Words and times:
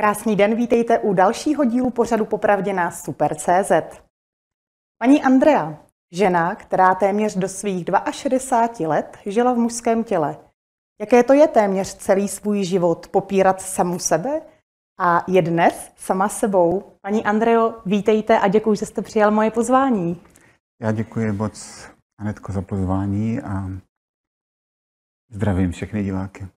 Krásný 0.00 0.36
den, 0.36 0.54
vítejte 0.54 0.98
u 0.98 1.14
dalšího 1.14 1.64
dílu 1.64 1.90
pořadu 1.90 2.24
Popravdě 2.24 2.72
na 2.72 2.90
Super.cz. 2.90 4.00
Paní 4.98 5.22
Andrea, 5.22 5.78
žena, 6.12 6.54
která 6.54 6.94
téměř 6.94 7.36
do 7.36 7.48
svých 7.48 7.84
62 8.10 8.88
let 8.88 9.18
žila 9.26 9.52
v 9.52 9.56
mužském 9.56 10.04
těle. 10.04 10.36
Jaké 11.00 11.22
to 11.22 11.32
je 11.32 11.48
téměř 11.48 11.96
celý 11.96 12.28
svůj 12.28 12.64
život 12.64 13.08
popírat 13.08 13.60
samu 13.60 13.98
sebe? 13.98 14.42
A 15.00 15.24
je 15.28 15.42
dnes 15.42 15.92
sama 15.96 16.28
sebou. 16.28 16.92
Paní 17.00 17.24
Andreo, 17.24 17.74
vítejte 17.86 18.38
a 18.38 18.48
děkuji, 18.48 18.74
že 18.74 18.86
jste 18.86 19.02
přijal 19.02 19.30
moje 19.30 19.50
pozvání. 19.50 20.22
Já 20.82 20.92
děkuji 20.92 21.32
moc, 21.32 21.88
Anetko, 22.20 22.52
za 22.52 22.62
pozvání 22.62 23.40
a 23.40 23.70
zdravím 25.30 25.72
všechny 25.72 26.04
diváky. 26.04 26.42
Uh, 26.42 26.48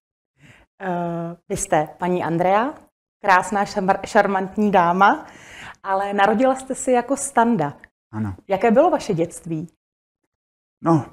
vy 1.49 1.57
jste 1.57 1.87
paní 1.97 2.23
Andrea, 2.23 2.73
krásná, 3.23 3.65
šarmantní 4.05 4.71
dáma, 4.71 5.27
ale 5.83 6.13
narodila 6.13 6.55
jste 6.55 6.75
si 6.75 6.91
jako 6.91 7.17
standa. 7.17 7.77
Ano. 8.11 8.35
Jaké 8.47 8.71
bylo 8.71 8.89
vaše 8.89 9.13
dětství? 9.13 9.67
No, 10.81 11.05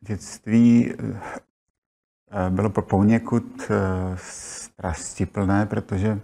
dětství 0.00 0.94
eh, 0.94 2.50
bylo 2.50 2.70
po 2.70 2.82
poněkud 2.82 3.70
eh, 3.70 4.16
strastiplné, 4.16 5.66
protože 5.66 6.20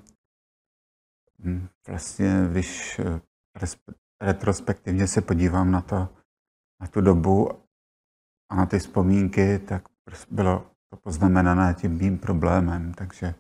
hm, 1.38 1.68
vlastně, 1.88 2.48
když 2.50 2.98
eh, 2.98 3.20
retrospektivně 4.20 5.06
se 5.06 5.20
podívám 5.20 5.70
na, 5.70 5.80
to, 5.80 6.08
na 6.80 6.86
tu 6.90 7.00
dobu 7.00 7.50
a 8.50 8.56
na 8.56 8.66
ty 8.66 8.78
vzpomínky, 8.78 9.58
tak 9.58 9.82
bylo 10.30 10.70
to 10.90 10.96
poznamenané 10.96 11.74
tím 11.74 11.98
mým 11.98 12.18
problémem, 12.18 12.94
takže 12.94 13.34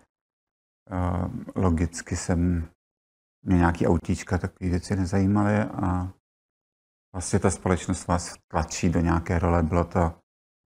logicky 1.54 2.16
jsem 2.16 2.68
mě 3.42 3.56
nějaký 3.56 3.86
autíčka, 3.86 4.38
takové 4.38 4.70
věci 4.70 4.96
nezajímaly 4.96 5.56
a 5.60 6.12
vlastně 7.14 7.38
ta 7.38 7.50
společnost 7.50 8.06
vás 8.06 8.34
tlačí 8.48 8.88
do 8.88 9.00
nějaké 9.00 9.38
role. 9.38 9.62
Bylo 9.62 9.84
to, 9.84 10.12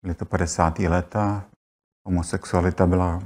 byly 0.03 0.15
to 0.15 0.25
50. 0.25 0.79
léta, 0.79 1.45
homosexualita 2.07 2.87
byla 2.87 3.23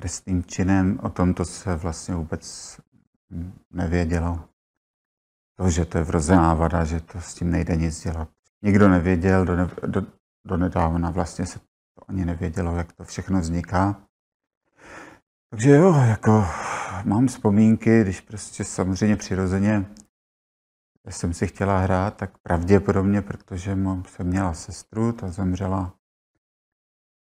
trestným 0.00 0.44
činem, 0.44 1.00
o 1.02 1.10
tom 1.10 1.34
to 1.34 1.44
se 1.44 1.76
vlastně 1.76 2.14
vůbec 2.14 2.76
nevědělo. 3.72 4.48
To, 5.58 5.70
že 5.70 5.84
to 5.84 5.98
je 5.98 6.04
vrozená 6.04 6.54
vada, 6.54 6.84
že 6.84 7.00
to 7.00 7.20
s 7.20 7.34
tím 7.34 7.50
nejde 7.50 7.76
nic 7.76 8.02
dělat. 8.02 8.28
Nikdo 8.62 8.88
nevěděl, 8.88 9.44
do, 9.44 9.56
do, 9.86 10.06
do 10.46 10.56
nedávna 10.56 11.10
vlastně 11.10 11.46
se 11.46 11.58
to 11.58 12.08
ani 12.08 12.24
nevědělo, 12.24 12.76
jak 12.76 12.92
to 12.92 13.04
všechno 13.04 13.40
vzniká. 13.40 14.05
Takže 15.50 15.70
jo, 15.70 15.94
jako 16.08 16.44
mám 17.04 17.26
vzpomínky, 17.26 18.02
když 18.02 18.20
prostě 18.20 18.64
samozřejmě 18.64 19.16
přirozeně 19.16 19.86
jsem 21.10 21.34
si 21.34 21.46
chtěla 21.46 21.78
hrát, 21.78 22.16
tak 22.16 22.38
pravděpodobně, 22.38 23.22
protože 23.22 23.76
jsem 24.06 24.26
měla 24.26 24.54
sestru, 24.54 25.12
ta 25.12 25.30
zemřela 25.30 25.94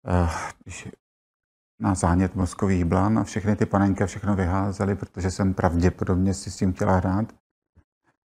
uh, 0.07 0.31
když 0.63 0.87
na 1.79 1.95
zánět 1.95 2.35
mozkových 2.35 2.85
blan 2.85 3.19
a 3.19 3.23
všechny 3.23 3.55
ty 3.55 3.65
panenky 3.65 4.05
všechno 4.05 4.35
vyházely, 4.35 4.95
protože 4.95 5.31
jsem 5.31 5.53
pravděpodobně 5.53 6.33
si 6.33 6.51
s 6.51 6.57
tím 6.57 6.73
chtěla 6.73 6.95
hrát. 6.95 7.33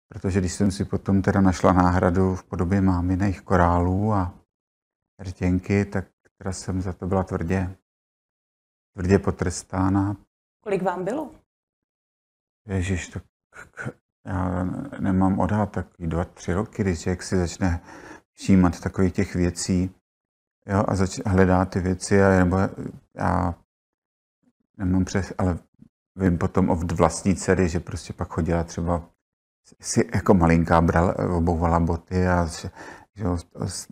Protože 0.08 0.40
když 0.40 0.52
jsem 0.52 0.70
si 0.70 0.84
potom 0.84 1.22
teda 1.22 1.40
našla 1.40 1.72
náhradu 1.72 2.34
v 2.34 2.44
podobě 2.44 2.80
máminých 2.80 3.40
korálů 3.40 4.12
a 4.12 4.34
rtěnky, 5.20 5.84
tak 5.84 6.04
teda 6.38 6.52
jsem 6.52 6.82
za 6.82 6.92
to 6.92 7.06
byla 7.06 7.22
tvrdě, 7.22 7.76
tvrdě 8.94 9.18
potrestána. 9.18 10.16
Kolik 10.60 10.82
vám 10.82 11.04
bylo? 11.04 11.30
Ježíš, 12.66 13.08
tak 13.08 13.22
já 14.26 14.64
nemám 15.00 15.38
odhad 15.38 15.70
takový 15.70 16.08
dva, 16.08 16.24
tři 16.24 16.52
roky, 16.52 16.82
když 16.82 17.00
člověk 17.00 17.22
si 17.22 17.36
začne 17.36 17.80
všímat 18.32 18.80
takových 18.80 19.12
těch 19.12 19.34
věcí 19.34 19.94
jo, 20.66 20.84
a 20.88 20.94
zač- 20.94 21.20
hledá 21.26 21.64
ty 21.64 21.80
věci, 21.80 22.22
a, 22.22 22.30
nebo 22.30 22.56
já 23.14 23.54
nemám 24.76 25.04
přes, 25.04 25.32
ale 25.38 25.58
vím 26.16 26.38
potom 26.38 26.70
o 26.70 26.76
vlastní 26.76 27.36
dcery, 27.36 27.68
že 27.68 27.80
prostě 27.80 28.12
pak 28.12 28.28
chodila 28.28 28.64
třeba 28.64 29.10
si 29.80 30.10
jako 30.14 30.34
malinká 30.34 30.80
bral, 30.80 31.14
obouvala 31.36 31.80
boty 31.80 32.26
a 32.26 32.46
že, 32.46 32.70
že 33.14 33.24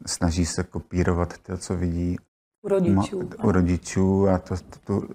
snaží 0.06 0.47
se 0.47 0.65
kopírovat 0.65 1.38
to, 1.38 1.56
co 1.56 1.76
vidí 1.76 2.19
u 2.62 2.69
rodičů. 2.69 3.23
Ma, 3.23 3.45
u 3.45 3.53
rodičů 3.53 4.28
a 4.28 4.39
to, 4.39 4.56
to, 4.56 4.78
to, 4.84 5.09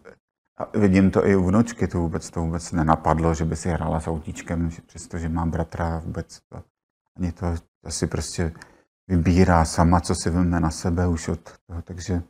a 0.57 0.77
vidím 0.77 1.11
to 1.11 1.27
i 1.27 1.35
u 1.35 1.43
vnučky, 1.43 1.87
to 1.87 1.99
vůbec, 1.99 2.29
to 2.29 2.41
vůbec 2.41 2.71
nenapadlo, 2.71 3.33
že 3.33 3.45
by 3.45 3.55
si 3.55 3.69
hrála 3.69 3.99
s 3.99 4.07
autíčkem, 4.07 4.69
přestože 4.85 5.29
má 5.29 5.45
bratra, 5.45 6.01
vůbec 6.05 6.39
to, 6.49 6.63
ani 7.17 7.31
to, 7.31 7.45
to 7.81 7.91
si 7.91 8.07
prostě 8.07 8.53
vybírá 9.07 9.65
sama, 9.65 9.99
co 10.01 10.15
si 10.15 10.29
vezme 10.29 10.59
na 10.59 10.71
sebe 10.71 11.07
už 11.07 11.27
od 11.27 11.57
toho, 11.67 11.81
takže 11.81 12.21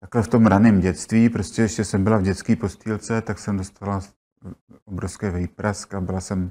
takhle 0.00 0.22
v 0.22 0.28
tom 0.28 0.46
raném 0.46 0.80
dětství, 0.80 1.28
prostě 1.28 1.62
ještě 1.62 1.84
jsem 1.84 2.04
byla 2.04 2.16
v 2.16 2.22
dětské 2.22 2.56
postýlce, 2.56 3.22
tak 3.22 3.38
jsem 3.38 3.56
dostala 3.56 4.00
obrovské 4.84 5.30
vejprask 5.30 5.94
a 5.94 6.00
byla 6.00 6.20
jsem 6.20 6.50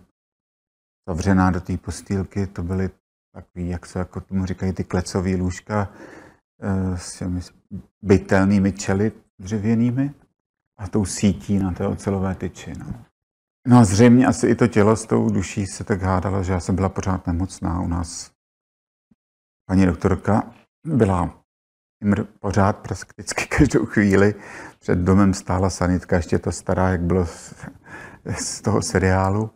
zavřená 1.07 1.51
do 1.51 1.61
té 1.61 1.77
postýlky, 1.77 2.47
to 2.47 2.63
byly 2.63 2.89
takový, 3.33 3.69
jak 3.69 3.85
se 3.85 3.99
jako 3.99 4.21
tomu 4.21 4.45
říkají, 4.45 4.73
ty 4.73 4.83
klecové 4.83 5.35
lůžka 5.35 5.89
s 6.95 7.17
těmi 7.17 7.41
bytelnými 8.01 8.71
čely 8.71 9.11
dřevěnými 9.39 10.13
a 10.77 10.87
tou 10.87 11.05
sítí 11.05 11.59
na 11.59 11.71
té 11.71 11.87
ocelové 11.87 12.35
tyči. 12.35 12.73
No. 12.79 12.85
no 13.67 13.77
a 13.77 13.83
zřejmě 13.83 14.27
asi 14.27 14.47
i 14.47 14.55
to 14.55 14.67
tělo 14.67 14.95
s 14.95 15.05
tou 15.05 15.29
duší 15.29 15.65
se 15.65 15.83
tak 15.83 16.01
hádalo, 16.01 16.43
že 16.43 16.53
já 16.53 16.59
jsem 16.59 16.75
byla 16.75 16.89
pořád 16.89 17.27
nemocná 17.27 17.81
u 17.81 17.87
nás. 17.87 18.31
Paní 19.65 19.85
doktorka 19.85 20.53
byla 20.85 21.43
pořád 22.39 22.77
prakticky 22.77 23.45
každou 23.57 23.85
chvíli. 23.85 24.35
Před 24.79 24.99
domem 24.99 25.33
stála 25.33 25.69
sanitka, 25.69 26.15
ještě 26.15 26.39
to 26.39 26.51
stará, 26.51 26.89
jak 26.89 27.01
bylo 27.01 27.25
z, 27.25 27.53
z 28.39 28.61
toho 28.61 28.81
seriálu. 28.81 29.51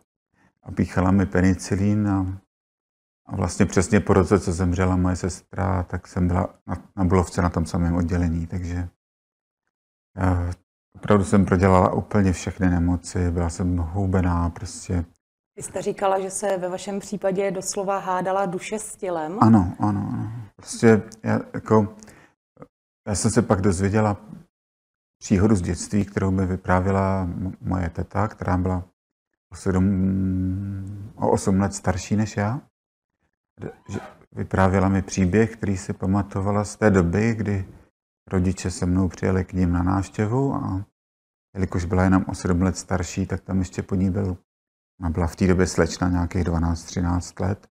A 0.62 0.72
píchala 0.72 1.10
mi 1.10 1.26
penicilín 1.26 2.08
a, 2.08 2.40
a 3.26 3.36
vlastně 3.36 3.66
přesně 3.66 4.00
po 4.00 4.12
roce, 4.12 4.40
co 4.40 4.52
zemřela 4.52 4.96
moje 4.96 5.16
sestra, 5.16 5.82
tak 5.82 6.08
jsem 6.08 6.28
byla 6.28 6.54
na, 6.66 6.76
na 6.96 7.04
Bulovce 7.04 7.42
na 7.42 7.50
tom 7.50 7.66
samém 7.66 7.94
oddělení, 7.94 8.46
takže 8.46 8.88
já, 10.16 10.50
Opravdu 10.94 11.24
jsem 11.24 11.44
prodělala 11.44 11.92
úplně 11.92 12.32
všechny 12.32 12.70
nemoci, 12.70 13.30
byla 13.30 13.50
jsem 13.50 13.76
hubená, 13.76 14.50
prostě. 14.50 15.04
Vy 15.56 15.62
jste 15.62 15.82
říkala, 15.82 16.20
že 16.20 16.30
se 16.30 16.58
ve 16.58 16.68
vašem 16.68 17.00
případě 17.00 17.50
doslova 17.50 17.98
hádala 17.98 18.46
duše 18.46 18.78
s 18.78 18.96
tělem? 18.96 19.38
Ano, 19.40 19.74
ano, 19.78 20.08
ano. 20.12 20.32
Prostě 20.56 21.02
já, 21.22 21.40
jako, 21.54 21.96
já 23.08 23.14
jsem 23.14 23.30
se 23.30 23.42
pak 23.42 23.60
dozvěděla 23.60 24.16
příhodu 25.18 25.56
z 25.56 25.62
dětství, 25.62 26.04
kterou 26.04 26.30
mi 26.30 26.46
vyprávěla 26.46 27.28
moje 27.60 27.90
teta, 27.90 28.28
která 28.28 28.56
byla 28.56 28.84
o, 29.52 29.56
7, 29.56 31.12
o 31.16 31.30
8 31.30 31.60
let 31.60 31.74
starší 31.74 32.16
než 32.16 32.36
já. 32.36 32.60
Vyprávěla 34.32 34.88
mi 34.88 35.02
příběh, 35.02 35.56
který 35.56 35.76
si 35.76 35.92
pamatovala 35.92 36.64
z 36.64 36.76
té 36.76 36.90
doby, 36.90 37.34
kdy 37.34 37.68
rodiče 38.30 38.70
se 38.70 38.86
mnou 38.86 39.08
přijeli 39.08 39.44
k 39.44 39.52
ním 39.52 39.72
na 39.72 39.82
návštěvu 39.82 40.54
a 40.54 40.86
jelikož 41.54 41.84
byla 41.84 42.04
jenom 42.04 42.24
o 42.28 42.34
7 42.34 42.62
let 42.62 42.78
starší, 42.78 43.26
tak 43.26 43.40
tam 43.40 43.58
ještě 43.58 43.82
po 43.82 43.94
ní 43.94 44.10
byl, 44.10 44.36
ona 45.00 45.10
byla 45.10 45.26
v 45.26 45.36
té 45.36 45.46
době 45.46 45.66
slečna 45.66 46.08
nějakých 46.08 46.44
12-13 46.44 47.44
let, 47.44 47.68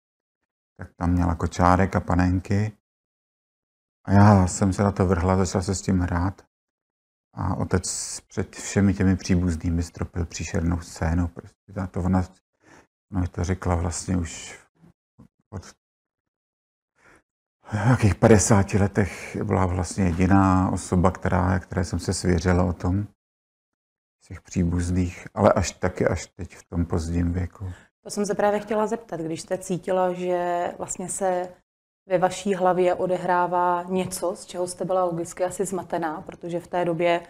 tak 0.77 0.93
tam 0.95 1.11
měla 1.11 1.35
kočárek 1.35 1.95
a 1.95 1.99
panenky. 1.99 2.77
A 4.05 4.11
já 4.11 4.47
jsem 4.47 4.73
se 4.73 4.83
na 4.83 4.91
to 4.91 5.05
vrhla, 5.05 5.37
začala 5.37 5.63
se 5.63 5.75
s 5.75 5.81
tím 5.81 5.99
hrát. 5.99 6.41
A 7.33 7.55
otec 7.55 8.19
před 8.27 8.55
všemi 8.55 8.93
těmi 8.93 9.15
příbuznými 9.15 9.83
stropil 9.83 10.25
příšernou 10.25 10.79
scénu. 10.79 11.27
Prostě 11.27 11.87
to 11.91 12.03
ona, 12.03 12.23
ona 13.11 13.27
to 13.27 13.43
řekla 13.43 13.75
vlastně 13.75 14.17
už 14.17 14.59
v 17.63 17.89
jakých 17.89 18.15
50 18.15 18.73
letech 18.73 19.37
byla 19.43 19.65
vlastně 19.65 20.03
jediná 20.03 20.71
osoba, 20.71 21.11
která, 21.11 21.59
které 21.59 21.85
jsem 21.85 21.99
se 21.99 22.13
svěřila 22.13 22.63
o 22.63 22.73
tom, 22.73 23.07
těch 24.27 24.41
příbuzných, 24.41 25.27
ale 25.33 25.53
až 25.53 25.71
taky 25.71 26.07
až 26.07 26.27
teď 26.27 26.55
v 26.55 26.63
tom 26.63 26.85
pozdním 26.85 27.33
věku. 27.33 27.71
To 28.03 28.09
jsem 28.09 28.25
se 28.25 28.35
právě 28.35 28.59
chtěla 28.59 28.87
zeptat, 28.87 29.19
když 29.19 29.41
jste 29.41 29.57
cítila, 29.57 30.13
že 30.13 30.71
vlastně 30.77 31.09
se 31.09 31.49
ve 32.09 32.17
vaší 32.17 32.55
hlavě 32.55 32.93
odehrává 32.95 33.83
něco, 33.83 34.35
z 34.35 34.45
čeho 34.45 34.67
jste 34.67 34.85
byla 34.85 35.03
logicky 35.03 35.43
asi 35.43 35.65
zmatená, 35.65 36.21
protože 36.21 36.59
v 36.59 36.67
té 36.67 36.85
době 36.85 37.21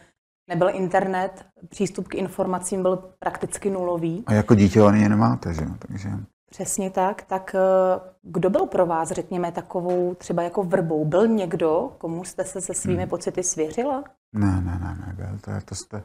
nebyl 0.50 0.69
internet, 0.69 1.46
přístup 1.69 2.08
k 2.08 2.16
informacím 2.16 2.81
byl 2.81 2.96
prakticky 3.19 3.69
nulový. 3.69 4.24
A 4.25 4.34
jako 4.34 4.56
dítě 4.56 4.81
ani 4.81 5.02
je 5.02 5.10
nemáte, 5.10 5.54
že? 5.54 5.66
Takže... 5.88 6.10
Přesně 6.49 6.89
tak. 6.89 7.23
Tak 7.23 7.55
eh, 7.55 7.99
kdo 8.21 8.49
byl 8.49 8.65
pro 8.65 8.85
vás, 8.85 9.09
řekněme, 9.09 9.51
takovou 9.51 10.15
třeba 10.15 10.44
jako 10.44 10.63
vrbou? 10.63 11.05
Byl 11.05 11.27
někdo, 11.27 11.95
komu 11.97 12.23
jste 12.23 12.44
se 12.44 12.61
se 12.61 12.73
svými 12.73 13.01
hmm. 13.01 13.09
pocity 13.09 13.44
svěřila? 13.44 14.03
Ne, 14.33 14.61
ne, 14.61 14.79
ne, 14.79 15.05
nebyl. 15.07 15.39
To, 15.39 15.51
to 15.65 15.75
jste, 15.75 16.03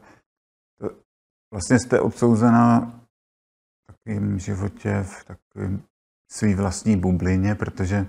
to, 0.79 0.89
vlastně 1.53 1.79
jste 1.79 1.99
odsouzena 1.99 2.79
v 2.79 3.93
takovém 3.93 4.39
životě, 4.39 5.03
v 5.03 5.25
takovém 5.25 5.83
svý 6.31 6.55
vlastní 6.55 6.97
bublině, 6.97 7.55
protože 7.55 8.05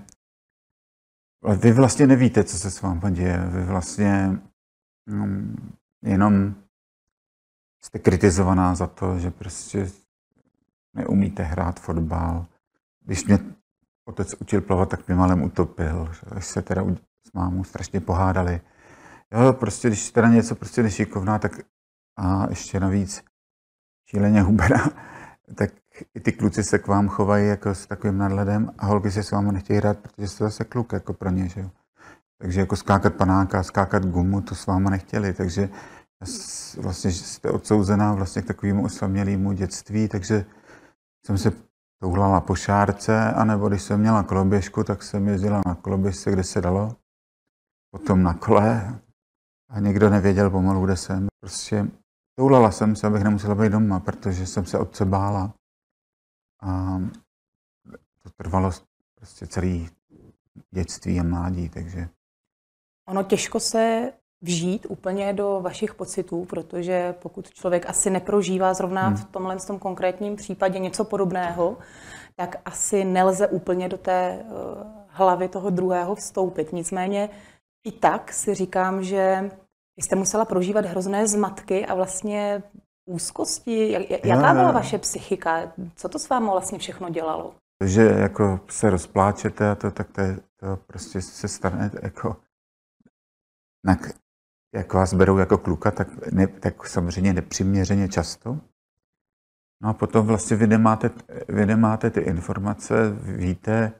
vy 1.57 1.71
vlastně 1.71 2.07
nevíte, 2.07 2.43
co 2.43 2.57
se 2.57 2.71
s 2.71 2.81
vámi 2.81 3.11
děje. 3.11 3.37
Vy 3.37 3.63
vlastně 3.63 4.39
no, 5.07 5.27
jenom 6.03 6.55
jste 7.83 7.99
kritizovaná 7.99 8.75
za 8.75 8.87
to, 8.87 9.19
že 9.19 9.31
prostě 9.31 9.91
neumíte 10.95 11.43
hrát 11.43 11.79
fotbal. 11.79 12.45
Když 13.05 13.25
mě 13.25 13.39
otec 14.07 14.33
učil 14.33 14.61
plavat, 14.61 14.89
tak 14.89 15.07
mě 15.07 15.15
malem 15.15 15.43
utopil. 15.43 16.11
Až 16.31 16.45
se 16.45 16.61
teda 16.61 16.83
s 17.27 17.33
mámou 17.33 17.63
strašně 17.63 18.01
pohádali. 18.01 18.61
Jo, 19.33 19.53
prostě 19.53 19.87
když 19.87 20.11
teda 20.11 20.27
něco 20.27 20.55
prostě 20.55 20.83
nešikovná, 20.83 21.39
tak 21.39 21.51
a 22.17 22.47
ještě 22.49 22.79
navíc 22.79 23.23
šíleně 24.09 24.41
hubená, 24.41 24.89
tak 25.55 25.69
i 26.15 26.19
ty 26.19 26.31
kluci 26.31 26.63
se 26.63 26.79
k 26.79 26.87
vám 26.87 27.07
chovají 27.07 27.47
jako 27.47 27.75
s 27.75 27.87
takovým 27.87 28.17
nadhledem 28.17 28.71
a 28.77 28.85
holky 28.85 29.11
se 29.11 29.23
s 29.23 29.31
vámi 29.31 29.51
nechtějí 29.51 29.77
hrát, 29.77 29.97
protože 29.97 30.27
jste 30.27 30.43
zase 30.43 30.63
kluk 30.63 30.93
jako 30.93 31.13
pro 31.13 31.29
ně, 31.29 31.49
že 31.49 31.61
jo. 31.61 31.71
Takže 32.37 32.59
jako 32.59 32.75
skákat 32.75 33.13
panáka, 33.15 33.63
skákat 33.63 34.05
gumu, 34.05 34.41
to 34.41 34.55
s 34.55 34.65
váma 34.65 34.89
nechtěli, 34.89 35.33
takže 35.33 35.69
vlastně 36.77 37.11
jste 37.11 37.49
odsouzená 37.49 38.13
vlastně 38.13 38.41
k 38.41 38.45
takovému 38.45 38.85
osamělému 38.85 39.51
dětství, 39.51 40.07
takže 40.07 40.45
jsem 41.25 41.37
se 41.37 41.51
touhlala 42.01 42.41
po 42.41 42.55
šárce, 42.55 43.31
anebo 43.31 43.69
když 43.69 43.81
jsem 43.81 43.99
měla 43.99 44.23
koloběžku, 44.23 44.83
tak 44.83 45.03
jsem 45.03 45.27
jezdila 45.27 45.61
na 45.65 45.75
koloběžce, 45.75 46.31
kde 46.31 46.43
se 46.43 46.61
dalo, 46.61 46.95
potom 47.91 48.23
na 48.23 48.33
kole 48.33 48.99
a 49.69 49.79
nikdo 49.79 50.09
nevěděl 50.09 50.49
pomalu, 50.49 50.85
kde 50.85 50.97
jsem. 50.97 51.27
Prostě 51.39 51.87
toulala 52.35 52.71
jsem 52.71 52.95
se, 52.95 53.07
abych 53.07 53.23
nemusela 53.23 53.55
být 53.55 53.71
doma, 53.71 53.99
protože 53.99 54.45
jsem 54.45 54.65
se 54.65 54.77
otce 54.77 55.05
bála. 55.05 55.53
A 56.61 56.99
to 58.23 58.29
trvalo 58.37 58.71
prostě 59.15 59.47
celý 59.47 59.89
dětství 60.71 61.19
a 61.19 61.23
mládí, 61.23 61.69
takže... 61.69 62.09
Ono 63.07 63.23
těžko 63.23 63.59
se 63.59 64.13
vžít 64.41 64.85
úplně 64.89 65.33
do 65.33 65.59
vašich 65.61 65.93
pocitů, 65.93 66.45
protože 66.45 67.15
pokud 67.19 67.49
člověk 67.49 67.89
asi 67.89 68.09
neprožívá 68.09 68.73
zrovna 68.73 69.07
hmm. 69.07 69.17
v 69.17 69.25
tomhle 69.25 69.57
tom 69.57 69.79
konkrétním 69.79 70.35
případě 70.35 70.79
něco 70.79 71.03
podobného, 71.03 71.77
tak 72.35 72.55
asi 72.65 73.05
nelze 73.05 73.47
úplně 73.47 73.89
do 73.89 73.97
té 73.97 74.39
uh, 74.43 74.57
hlavy 75.07 75.47
toho 75.47 75.69
druhého 75.69 76.15
vstoupit. 76.15 76.73
Nicméně 76.73 77.29
i 77.87 77.91
tak 77.91 78.33
si 78.33 78.53
říkám, 78.53 79.03
že 79.03 79.51
jste 79.97 80.15
musela 80.15 80.45
prožívat 80.45 80.85
hrozné 80.85 81.27
zmatky 81.27 81.85
a 81.85 81.93
vlastně 81.93 82.63
úzkosti. 83.05 83.91
Jaká 84.23 84.53
byla 84.53 84.71
vaše 84.71 84.97
psychika? 84.97 85.73
Co 85.95 86.09
to 86.09 86.19
s 86.19 86.29
vámi 86.29 86.47
vlastně 86.51 86.79
všechno 86.79 87.09
dělalo? 87.09 87.55
Že 87.83 88.01
jako 88.01 88.59
se 88.69 88.89
rozpláčete 88.89 89.69
a 89.69 89.75
to, 89.75 89.91
tak 89.91 90.07
to, 90.11 90.21
to 90.59 90.77
prostě 90.87 91.21
se 91.21 91.47
stane 91.47 91.91
jako 92.01 92.35
na, 93.85 93.97
jak 94.75 94.93
vás 94.93 95.13
berou 95.13 95.37
jako 95.37 95.57
kluka, 95.57 95.91
tak, 95.91 96.31
ne, 96.31 96.47
tak 96.47 96.87
samozřejmě 96.87 97.33
nepřiměřeně 97.33 98.09
často. 98.09 98.59
No 99.81 99.89
a 99.89 99.93
potom 99.93 100.27
vlastně 100.27 100.57
vy 100.57 100.67
nemáte, 100.67 101.11
vy 101.47 101.65
nemáte 101.65 102.09
ty 102.09 102.19
informace, 102.19 103.11
víte, 103.21 103.73
e, 103.73 103.91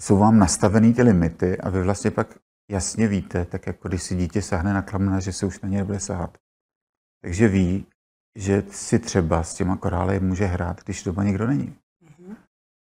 jsou 0.00 0.18
vám 0.18 0.38
nastavený 0.38 0.94
ty 0.94 1.02
limity 1.02 1.58
a 1.58 1.70
vy 1.70 1.82
vlastně 1.82 2.10
pak 2.10 2.38
jasně 2.70 3.08
víte, 3.08 3.44
tak 3.44 3.66
jako 3.66 3.88
když 3.88 4.02
si 4.02 4.16
dítě 4.16 4.42
sahne 4.42 4.74
na 4.74 4.82
klamna, 4.82 5.20
že 5.20 5.32
se 5.32 5.46
už 5.46 5.60
na 5.60 5.68
ně 5.68 5.78
nebude 5.78 6.00
sahat. 6.00 6.38
Takže 7.22 7.48
ví, 7.48 7.86
že 8.34 8.62
si 8.70 8.98
třeba 8.98 9.42
s 9.42 9.54
těma 9.54 9.76
korály 9.76 10.20
může 10.20 10.44
hrát, 10.44 10.84
když 10.84 11.02
doma 11.02 11.24
nikdo 11.24 11.46
není. 11.46 11.78
Mm-hmm. 12.04 12.36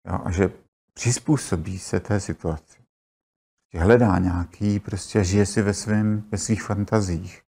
Jo, 0.07 0.19
a 0.25 0.31
že 0.31 0.49
přizpůsobí 0.93 1.79
se 1.79 1.99
té 1.99 2.19
situaci. 2.19 2.84
Hledá 3.73 4.19
nějaký, 4.19 4.79
prostě 4.79 5.23
žije 5.23 5.45
si 5.45 5.61
ve, 5.61 5.73
svým, 5.73 6.21
ve 6.31 6.37
svých 6.37 6.63
fantazích. 6.63 7.41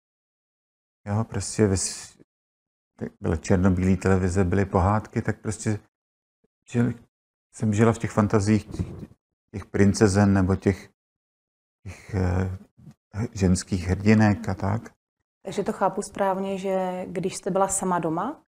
Jo, 1.07 1.25
prostě 1.25 1.67
ve, 1.67 1.77
byly 3.21 3.39
černobílé 3.39 3.97
televize, 3.97 4.45
byly 4.45 4.65
pohádky, 4.65 5.23
tak 5.23 5.41
prostě 5.41 5.79
že 6.73 6.95
jsem 7.55 7.75
žila 7.75 7.93
v 7.93 7.99
těch 7.99 8.11
fantazích 8.11 8.67
těch 9.55 9.67
princezen 9.67 10.35
nebo 10.35 10.57
těch, 10.57 10.91
těch 11.83 12.15
eh, 12.15 12.59
ženských 13.33 13.89
hrdinek 13.89 14.49
a 14.49 14.55
tak. 14.55 14.95
Takže 15.45 15.63
to 15.63 15.73
chápu 15.73 16.03
správně, 16.03 16.59
že 16.59 17.05
když 17.07 17.37
jste 17.37 17.51
byla 17.51 17.69
sama 17.69 17.99
doma, 17.99 18.45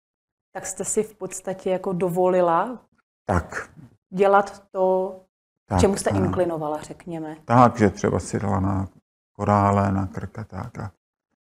tak 0.52 0.66
jste 0.66 0.84
si 0.84 1.02
v 1.02 1.14
podstatě 1.14 1.70
jako 1.70 1.92
dovolila 1.92 2.86
tak. 3.26 3.70
dělat 4.14 4.68
to, 4.70 5.25
tak, 5.68 5.80
čemu 5.80 5.96
jste 5.96 6.10
ano. 6.10 6.24
inklinovala, 6.24 6.82
řekněme. 6.82 7.36
Tak, 7.44 7.78
že 7.78 7.90
třeba 7.90 8.20
si 8.20 8.40
dala 8.40 8.60
na 8.60 8.88
korále, 9.32 9.92
na 9.92 10.06
krk 10.06 10.38
a 10.38 10.44
tak. 10.44 10.78
A 10.78 10.92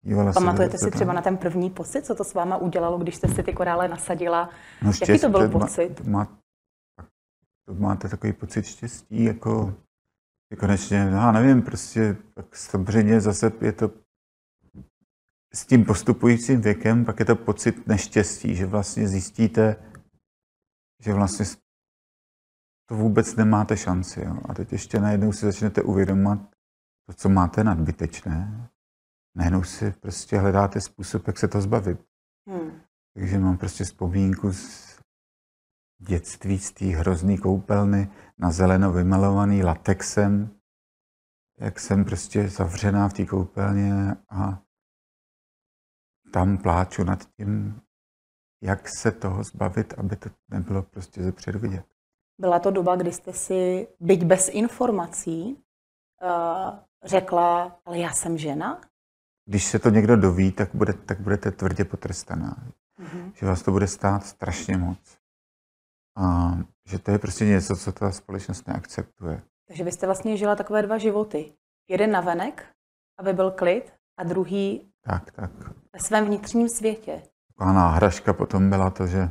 dívala 0.03 0.33
Pamatujete 0.33 0.79
si 0.79 0.91
třeba 0.91 1.13
na 1.13 1.23
ten 1.23 1.37
první 1.37 1.71
pocit, 1.71 2.07
co 2.07 2.15
to 2.15 2.25
s 2.25 2.35
váma 2.35 2.57
udělalo, 2.57 2.99
když 2.99 3.17
jste 3.17 3.29
si 3.29 3.43
ty 3.43 3.53
korále 3.53 3.89
nasadila? 3.89 4.51
No, 4.83 4.93
štěstí, 4.93 5.13
Jaký 5.13 5.23
to 5.23 5.29
byl 5.29 5.49
pocit? 5.49 5.95
To, 5.95 6.11
má, 6.11 6.29
to 7.67 7.75
máte 7.75 8.09
takový 8.09 8.33
pocit 8.33 8.67
štěstí, 8.67 9.25
jako 9.25 9.75
konečně, 10.59 10.97
já 10.97 11.33
nevím, 11.33 11.63
prostě 11.63 12.17
tak 12.35 12.57
samozřejmě 12.57 13.21
zase 13.21 13.53
je 13.61 13.73
to 13.73 13.91
s 15.55 15.67
tím 15.67 15.85
postupujícím 15.85 16.61
věkem, 16.61 17.05
pak 17.05 17.19
je 17.19 17.25
to 17.25 17.37
pocit 17.37 17.87
neštěstí, 17.87 18.55
že 18.55 18.67
vlastně 18.67 19.09
zjistíte, 19.09 19.77
že 21.01 21.15
vlastně 21.15 21.45
to 22.93 22.97
vůbec 22.97 23.37
nemáte 23.37 23.77
šanci. 23.77 24.25
Jo. 24.25 24.39
A 24.49 24.55
teď 24.55 24.73
ještě 24.73 25.01
najednou 25.01 25.33
si 25.33 25.47
začnete 25.47 25.83
uvědomovat 25.83 26.39
to, 27.07 27.13
co 27.13 27.29
máte 27.29 27.65
nadbytečné. 27.65 28.69
Najednou 29.37 29.63
si 29.63 29.93
prostě 29.93 30.39
hledáte 30.39 30.81
způsob, 30.81 31.27
jak 31.27 31.39
se 31.39 31.49
to 31.49 31.61
zbavit. 31.61 32.01
Hmm. 32.49 32.81
Takže 33.15 33.39
mám 33.39 33.59
prostě 33.59 33.85
vzpomínku 33.85 34.53
z 34.53 34.99
dětství, 35.99 36.59
z 36.59 36.73
té 36.73 36.85
hrozný 36.85 37.39
koupelny 37.39 38.11
na 38.39 38.51
zeleno 38.51 38.93
vymalovaný 38.93 39.63
latexem, 39.63 40.51
jak 41.59 41.81
jsem 41.81 42.05
prostě 42.05 42.49
zavřená 42.49 43.09
v 43.09 43.13
té 43.13 43.27
koupelně 43.27 44.17
a 44.29 44.63
tam 46.33 46.59
pláču 46.59 47.05
nad 47.05 47.25
tím, 47.25 47.81
jak 48.63 48.89
se 48.89 49.13
toho 49.13 49.45
zbavit, 49.45 49.95
aby 49.99 50.17
to 50.17 50.31
nebylo 50.51 50.83
prostě 50.83 51.23
ze 51.23 51.33
předu 51.33 51.59
vidět. 51.59 51.92
Byla 52.43 52.59
to 52.59 52.71
doba, 52.71 52.97
kdy 52.97 53.13
jste 53.13 53.33
si, 53.33 53.89
byť 54.01 54.25
bez 54.25 54.49
informací, 54.49 55.65
uh, 56.23 56.79
řekla, 57.05 57.81
ale 57.85 57.99
já 57.99 58.13
jsem 58.13 58.39
žena? 58.39 58.81
Když 59.49 59.65
se 59.65 59.79
to 59.79 59.91
někdo 59.91 60.17
doví, 60.17 60.53
tak, 60.53 60.75
bude, 60.75 60.93
tak 60.93 61.21
budete 61.21 61.51
tvrdě 61.51 61.85
potrestaná. 61.85 62.57
Mm-hmm. 63.01 63.33
Že 63.35 63.47
vás 63.47 63.63
to 63.63 63.71
bude 63.71 63.87
stát 63.87 64.27
strašně 64.27 64.77
moc. 64.77 65.19
A 66.17 66.53
že 66.89 66.99
to 66.99 67.11
je 67.11 67.19
prostě 67.19 67.45
něco, 67.45 67.77
co 67.77 67.93
ta 67.93 68.13
společnost 68.13 68.69
neakceptuje. 68.69 69.43
Takže 69.69 69.85
vy 69.85 69.93
jste 69.93 70.07
vlastně 70.07 70.37
žila 70.37 70.57
takové 70.57 70.83
dva 70.83 70.99
životy. 70.99 71.53
Jeden 71.89 72.11
na 72.11 72.21
venek, 72.21 72.67
aby 73.19 73.33
byl 73.33 73.51
klid, 73.51 73.93
a 74.19 74.25
druhý 74.25 74.93
tak, 75.05 75.33
tak. 75.33 75.51
ve 75.93 76.01
svém 76.01 76.25
vnitřním 76.25 76.69
světě. 76.69 77.23
Taková 77.49 77.73
náhražka 77.73 78.33
potom 78.33 78.71
byla 78.71 78.91
to, 78.91 79.07
že 79.07 79.31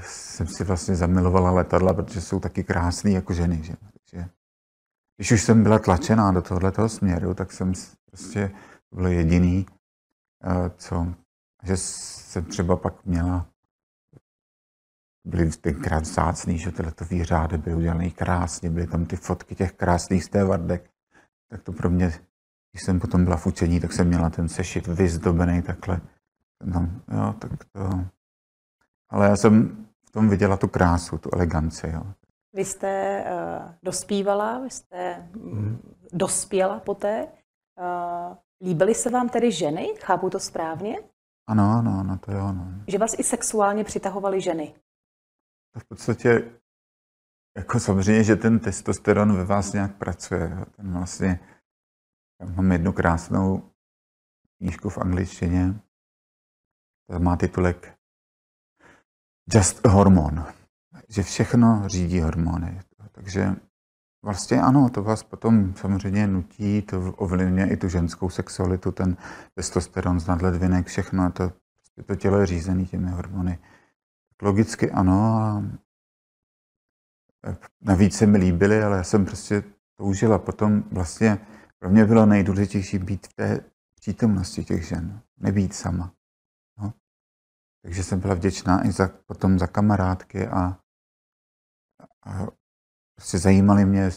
jsem 0.00 0.46
si 0.46 0.64
vlastně 0.64 0.96
zamilovala 0.96 1.50
letadla, 1.50 1.94
protože 1.94 2.20
jsou 2.20 2.40
taky 2.40 2.64
krásný 2.64 3.12
jako 3.12 3.32
ženy. 3.32 3.62
Že? 3.62 3.74
Takže, 3.92 4.28
když 5.16 5.32
už 5.32 5.42
jsem 5.42 5.62
byla 5.62 5.78
tlačená 5.78 6.32
do 6.32 6.42
tohoto 6.42 6.88
směru, 6.88 7.34
tak 7.34 7.52
jsem 7.52 7.72
prostě, 8.06 8.50
to 8.90 8.96
bylo 8.96 9.08
jediný, 9.08 9.66
uh, 10.46 10.68
co, 10.76 11.14
že 11.62 11.76
jsem 11.76 12.44
třeba 12.44 12.76
pak 12.76 13.04
měla 13.04 13.46
byly 15.24 15.50
tenkrát 15.50 16.02
vzácný, 16.02 16.58
že 16.58 16.72
tyhle 16.72 17.24
řády 17.24 17.58
byly 17.58 17.76
udělané 17.76 18.10
krásně, 18.10 18.70
byly 18.70 18.86
tam 18.86 19.04
ty 19.04 19.16
fotky 19.16 19.54
těch 19.54 19.72
krásných 19.72 20.24
stévardek. 20.24 20.90
Tak 21.48 21.62
to 21.62 21.72
pro 21.72 21.90
mě, 21.90 22.06
když 22.72 22.82
jsem 22.82 23.00
potom 23.00 23.24
byla 23.24 23.36
v 23.36 23.46
učení, 23.46 23.80
tak 23.80 23.92
jsem 23.92 24.08
měla 24.08 24.30
ten 24.30 24.48
sešit 24.48 24.86
vyzdobený 24.86 25.62
takhle. 25.62 26.00
Tam, 26.72 27.00
jo, 27.12 27.34
tak 27.38 27.64
to... 27.64 28.04
Ale 29.12 29.26
já 29.26 29.36
jsem 29.36 29.86
v 30.08 30.10
tom 30.10 30.28
viděla 30.28 30.56
tu 30.56 30.68
krásu, 30.68 31.18
tu 31.18 31.30
eleganci. 31.32 31.88
Jo. 31.88 32.02
Vy 32.52 32.64
jste 32.64 33.24
uh, 33.24 33.72
dospívala, 33.82 34.58
vy 34.58 34.70
jste 34.70 35.12
hmm. 35.34 35.78
dospěla 36.12 36.80
poté. 36.80 37.28
Uh, 37.80 38.36
líbily 38.60 38.94
se 38.94 39.10
vám 39.10 39.28
tedy 39.28 39.52
ženy? 39.52 39.94
Chápu 40.00 40.30
to 40.30 40.40
správně? 40.40 40.96
Ano, 41.46 41.64
ano, 41.78 41.96
ano, 42.00 42.18
to 42.18 42.32
jo. 42.32 42.44
Ano. 42.44 42.66
Že 42.88 42.98
vás 42.98 43.14
i 43.18 43.22
sexuálně 43.22 43.84
přitahovaly 43.84 44.40
ženy? 44.40 44.74
v 45.78 45.84
podstatě 45.84 46.50
jako 47.56 47.80
samozřejmě, 47.80 48.24
že 48.24 48.36
ten 48.36 48.58
testosteron 48.58 49.36
ve 49.36 49.44
vás 49.44 49.72
nějak 49.72 49.96
pracuje. 49.96 50.66
Ten 50.76 50.92
vlastně, 50.92 51.40
mám 52.56 52.72
jednu 52.72 52.92
krásnou 52.92 53.70
knížku 54.58 54.88
v 54.88 54.98
angličtině, 54.98 55.80
má 57.18 57.36
titulek 57.36 57.98
Just 59.54 59.86
hormon, 59.86 60.44
že 61.08 61.22
všechno 61.22 61.82
řídí 61.86 62.20
hormony. 62.20 62.80
Takže 63.12 63.56
vlastně 64.24 64.60
ano, 64.60 64.90
to 64.90 65.02
vás 65.02 65.22
potom 65.22 65.74
samozřejmě 65.74 66.26
nutí, 66.26 66.82
to 66.82 67.12
ovlivňuje 67.12 67.72
i 67.72 67.76
tu 67.76 67.88
ženskou 67.88 68.30
sexualitu, 68.30 68.92
ten 68.92 69.16
testosteron 69.54 70.20
z 70.20 70.26
nadledvinek, 70.26 70.86
všechno, 70.86 71.32
to, 71.32 71.52
to 72.06 72.16
tělo 72.16 72.40
je 72.40 72.46
řízené 72.46 72.84
těmi 72.84 73.10
hormony. 73.10 73.58
Logicky 74.42 74.90
ano 74.90 75.36
a 75.36 75.62
navíc 77.80 78.16
se 78.16 78.26
mi 78.26 78.38
líbily, 78.38 78.82
ale 78.82 78.96
já 78.96 79.04
jsem 79.04 79.24
prostě 79.24 79.64
toužila. 79.96 80.38
Potom 80.38 80.84
vlastně 80.92 81.38
pro 81.78 81.90
mě 81.90 82.04
bylo 82.04 82.26
nejdůležitější 82.26 82.98
být 82.98 83.26
v 83.26 83.32
té 83.34 83.60
přítomnosti 83.94 84.64
těch 84.64 84.88
žen, 84.88 85.20
nebýt 85.38 85.74
sama. 85.74 86.12
Takže 87.82 88.04
jsem 88.04 88.20
byla 88.20 88.34
vděčná 88.34 88.86
i 88.86 88.92
za, 88.92 89.08
potom 89.26 89.58
za 89.58 89.66
kamarádky 89.66 90.46
a, 90.48 90.78
a 92.22 92.46
prostě 93.14 93.38
zajímaly 93.38 93.84
mě 93.84 94.10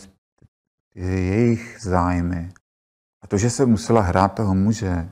jejich 0.95 1.77
zájmy. 1.81 2.53
A 3.22 3.27
to, 3.27 3.38
že 3.38 3.50
jsem 3.50 3.69
musela 3.69 4.01
hrát 4.01 4.36
toho 4.36 4.55
muže, 4.55 5.12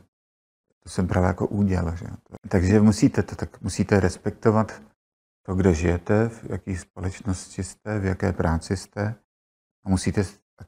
to 0.79 0.89
jsem 0.89 1.07
právě 1.07 1.27
jako 1.27 1.48
úděl. 1.48 1.95
Že? 1.95 2.07
Takže 2.50 2.81
musíte 2.81 3.24
to, 3.24 3.36
tak 3.36 3.62
musíte 3.62 4.00
respektovat 4.00 4.81
to, 5.45 5.55
kde 5.55 5.74
žijete, 5.74 6.29
v 6.29 6.43
jaké 6.50 6.77
společnosti 6.77 7.63
jste, 7.63 8.00
v 8.00 8.05
jaké 8.05 8.33
práci 8.33 8.77
jste 8.77 9.15
a 9.86 9.89
musíte, 9.89 10.24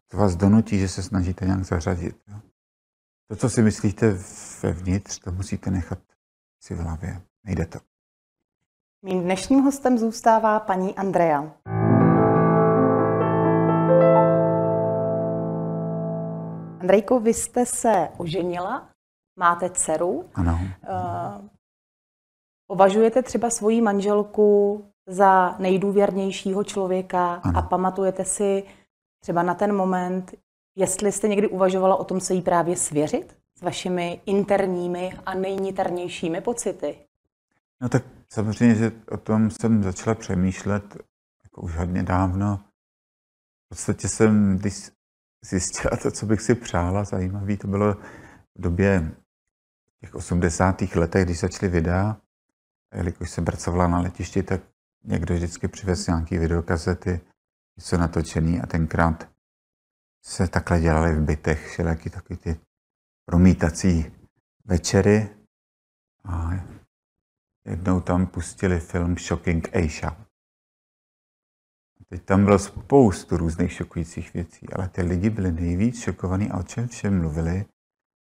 to 0.07 0.17
vás 0.17 0.35
donutí, 0.35 0.79
že 0.79 0.87
se 0.87 1.03
snažíte 1.03 1.45
nějak 1.45 1.63
zařadit. 1.63 2.21
Jo? 2.27 2.41
To, 3.27 3.35
co 3.35 3.49
si 3.49 3.61
myslíte 3.61 4.17
vevnitř, 4.63 5.19
to 5.19 5.31
musíte 5.31 5.71
nechat 5.71 5.99
si 6.63 6.75
v 6.75 6.77
hlavě. 6.77 7.21
Nejde 7.45 7.65
to. 7.65 7.79
Mým 9.01 9.23
dnešním 9.23 9.59
hostem 9.59 9.97
zůstává 9.97 10.59
paní 10.59 10.95
Andrea. 10.95 11.53
Andrejko, 16.81 17.19
vy 17.19 17.33
jste 17.33 17.65
se 17.65 18.09
oženila, 18.17 18.89
máte 19.39 19.69
dceru. 19.69 20.29
Ano. 20.33 20.59
Uh, 20.89 21.47
Považujete 22.67 23.23
třeba 23.23 23.49
svoji 23.49 23.81
manželku 23.81 24.85
za 25.07 25.55
nejdůvěrnějšího 25.59 26.63
člověka 26.63 27.33
ano. 27.33 27.59
a 27.59 27.61
pamatujete 27.61 28.25
si 28.25 28.63
třeba 29.21 29.43
na 29.43 29.53
ten 29.53 29.75
moment, 29.75 30.33
jestli 30.77 31.11
jste 31.11 31.27
někdy 31.27 31.47
uvažovala 31.47 31.95
o 31.95 32.03
tom 32.03 32.19
se 32.19 32.33
jí 32.33 32.41
právě 32.41 32.77
svěřit 32.77 33.37
s 33.57 33.61
vašimi 33.61 34.21
interními 34.25 35.19
a 35.25 35.33
nejniternějšími 35.33 36.41
pocity? 36.41 37.04
No 37.82 37.89
tak 37.89 38.03
samozřejmě, 38.29 38.75
že 38.75 38.91
o 39.10 39.17
tom 39.17 39.51
jsem 39.51 39.84
začala 39.84 40.15
přemýšlet 40.15 40.98
jako 41.44 41.62
už 41.62 41.75
hodně 41.75 42.03
dávno. 42.03 42.65
V 43.65 43.70
podstatě 43.70 44.08
jsem, 44.08 44.58
když 44.58 44.91
zjistila 45.46 45.98
to, 45.98 46.12
co 46.12 46.25
bych 46.25 46.41
si 46.41 46.55
přála, 46.55 47.03
zajímavý, 47.03 47.58
to 47.58 47.67
bylo 47.67 47.94
v 48.55 48.62
době 48.62 49.12
těch 50.01 50.15
80. 50.15 50.82
letech, 50.82 51.25
když 51.25 51.39
začaly 51.39 51.72
videa, 51.72 52.17
jelikož 52.94 53.29
jsem 53.29 53.46
pracovala 53.46 53.88
na 53.88 54.00
letišti, 54.00 54.44
tak 54.44 54.62
někdo 55.03 55.36
vždycky 55.36 55.67
přivez 55.67 56.08
nějaký 56.08 56.38
videokazety, 56.38 57.22
něco 57.77 57.98
natočený 57.98 58.62
a 58.62 58.65
tenkrát 58.65 59.29
se 60.25 60.48
takhle 60.48 60.82
dělali 60.82 61.13
v 61.13 61.22
bytech, 61.22 61.67
všelijaký 61.67 62.10
taky 62.10 62.38
ty 62.38 62.60
promítací 63.25 64.12
večery 64.65 65.29
a 66.24 66.51
jednou 67.65 68.01
tam 68.01 68.27
pustili 68.27 68.79
film 68.79 69.17
Shocking 69.17 69.75
Asia. 69.75 70.25
Teď 72.10 72.24
tam 72.24 72.45
bylo 72.45 72.60
spoustu 72.60 73.38
různých 73.38 73.72
šokujících 73.72 74.34
věcí, 74.34 74.74
ale 74.74 74.89
ty 74.89 75.01
lidi 75.01 75.29
byli 75.29 75.51
nejvíc 75.51 76.01
šokovaní 76.01 76.51
a 76.51 76.57
o 76.57 76.63
čem 76.63 76.88
všem 76.88 77.19
mluvili, 77.19 77.65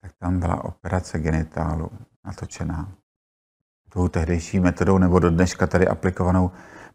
tak 0.01 0.13
tam 0.13 0.41
byla 0.41 0.65
operace 0.65 1.19
genitálu 1.19 1.91
natočená 2.25 2.97
tou 3.95 4.09
tehdejší 4.09 4.61
metodou 4.61 4.99
nebo 4.99 5.19
do 5.19 5.31
dneška 5.31 5.67
tady 5.67 5.89
aplikovanou 5.89 6.51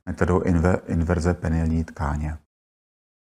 metodou 0.05 0.41
inver, 0.41 0.81
inverze 0.87 1.33
penilní 1.33 1.83
tkáně. 1.83 2.37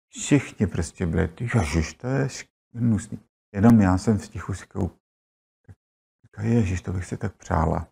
Všichni 0.08 0.66
prostě 0.66 1.06
byli, 1.06 1.28
ty 1.28 1.48
ježiš, 1.54 1.94
to 1.94 2.06
je 2.06 2.28
hnusný. 2.74 3.18
Jenom 3.52 3.80
já 3.80 3.98
jsem 3.98 4.18
v 4.18 4.28
tichu 4.28 4.54
si 4.54 4.60
říkal, 4.62 4.90
ježiš, 6.44 6.82
to 6.82 6.92
bych 6.92 7.04
si 7.04 7.16
tak 7.16 7.36
přála. 7.36 7.91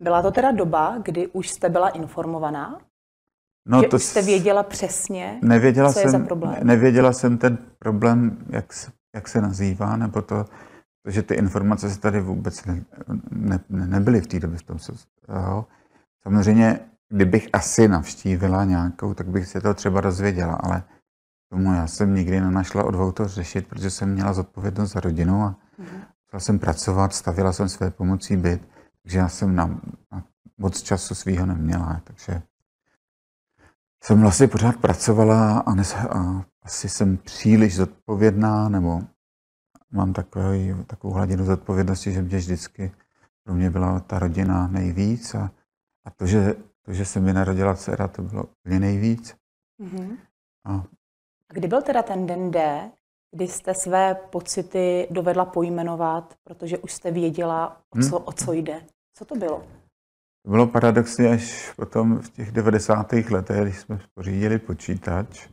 Byla 0.00 0.22
to 0.22 0.30
teda 0.30 0.52
doba, 0.52 0.98
kdy 1.02 1.26
už 1.26 1.50
jste 1.50 1.68
byla 1.68 1.88
informovaná? 1.88 2.80
No, 3.68 3.82
že 3.82 3.88
to 3.88 3.98
jste 3.98 4.22
věděla 4.22 4.62
přesně, 4.62 5.38
nevěděla 5.42 5.92
co 5.92 5.98
jsem, 5.98 6.06
je 6.06 6.10
za 6.10 6.18
problém? 6.18 6.54
Nevěděla 6.62 7.12
jsem 7.12 7.38
ten 7.38 7.58
problém, 7.78 8.38
jak 8.50 8.72
se, 8.72 8.90
jak 9.14 9.28
se 9.28 9.40
nazývá, 9.40 9.96
nebo 9.96 10.22
to, 10.22 10.44
takže 11.02 11.22
ty 11.22 11.34
informace 11.34 11.90
se 11.90 12.00
tady 12.00 12.20
vůbec 12.20 12.64
ne, 12.64 12.84
ne, 13.30 13.60
nebyly 13.68 14.20
v 14.20 14.26
té 14.26 14.40
době 14.40 14.58
v 14.58 14.62
tom. 14.62 14.78
Jo. 15.28 15.64
Samozřejmě, 16.22 16.80
kdybych 17.08 17.48
asi 17.52 17.88
navštívila 17.88 18.64
nějakou, 18.64 19.14
tak 19.14 19.28
bych 19.28 19.46
se 19.46 19.60
to 19.60 19.74
třeba 19.74 20.00
dozvěděla, 20.00 20.54
ale 20.54 20.82
tomu 21.50 21.72
já 21.72 21.86
jsem 21.86 22.14
nikdy 22.14 22.40
nenašla 22.40 22.84
odvahu 22.84 23.12
to 23.12 23.28
řešit, 23.28 23.66
protože 23.66 23.90
jsem 23.90 24.12
měla 24.12 24.32
zodpovědnost 24.32 24.92
za 24.92 25.00
rodinu 25.00 25.42
a 25.42 25.56
mm-hmm. 25.80 26.38
jsem 26.38 26.58
pracovat, 26.58 27.14
stavila 27.14 27.52
jsem 27.52 27.68
své 27.68 27.90
pomocí 27.90 28.36
byt, 28.36 28.68
takže 29.06 29.18
já 29.18 29.28
jsem 29.28 29.56
na, 29.56 29.80
na 30.12 30.24
moc 30.58 30.82
času 30.82 31.14
svýho 31.14 31.46
neměla, 31.46 32.00
takže 32.04 32.42
jsem 34.04 34.20
vlastně 34.20 34.48
pořád 34.48 34.76
pracovala 34.76 35.58
a, 35.58 35.74
ne, 35.74 35.82
a 36.10 36.44
asi 36.62 36.88
jsem 36.88 37.16
příliš 37.16 37.76
zodpovědná, 37.76 38.68
nebo 38.68 39.00
mám 39.90 40.12
takový, 40.12 40.74
takovou 40.86 41.14
hladinu 41.14 41.44
zodpovědnosti, 41.44 42.12
že 42.12 42.22
mě 42.22 42.36
vždycky 42.36 42.92
pro 43.44 43.54
mě 43.54 43.70
byla 43.70 44.00
ta 44.00 44.18
rodina 44.18 44.66
nejvíc 44.66 45.34
a, 45.34 45.50
a 46.04 46.10
to, 46.10 46.26
že, 46.26 46.54
to, 46.82 46.92
že 46.92 47.04
se 47.04 47.20
mi 47.20 47.32
narodila 47.32 47.74
dcera, 47.74 48.08
to 48.08 48.22
bylo 48.22 48.44
úplně 48.44 48.80
nejvíc. 48.80 49.36
Mm-hmm. 49.82 50.16
A, 50.64 50.74
a 51.50 51.52
kdy 51.52 51.68
byl 51.68 51.82
teda 51.82 52.02
ten 52.02 52.26
den 52.26 52.50
D, 52.50 52.90
kdy 53.30 53.48
jste 53.48 53.74
své 53.74 54.14
pocity 54.14 55.08
dovedla 55.10 55.44
pojmenovat, 55.44 56.34
protože 56.44 56.78
už 56.78 56.92
jste 56.92 57.10
věděla, 57.10 57.82
o 57.90 58.02
co, 58.02 58.16
hmm. 58.16 58.28
o 58.28 58.32
co 58.32 58.52
jde? 58.52 58.86
Co 59.18 59.24
to 59.24 59.34
bylo? 59.34 59.60
To 60.42 60.50
bylo 60.50 60.66
paradoxně 60.66 61.28
až 61.28 61.72
potom 61.72 62.18
v 62.18 62.30
těch 62.30 62.52
90. 62.52 63.12
letech, 63.12 63.62
když 63.62 63.78
jsme 63.78 64.00
pořídili 64.14 64.58
počítač. 64.58 65.48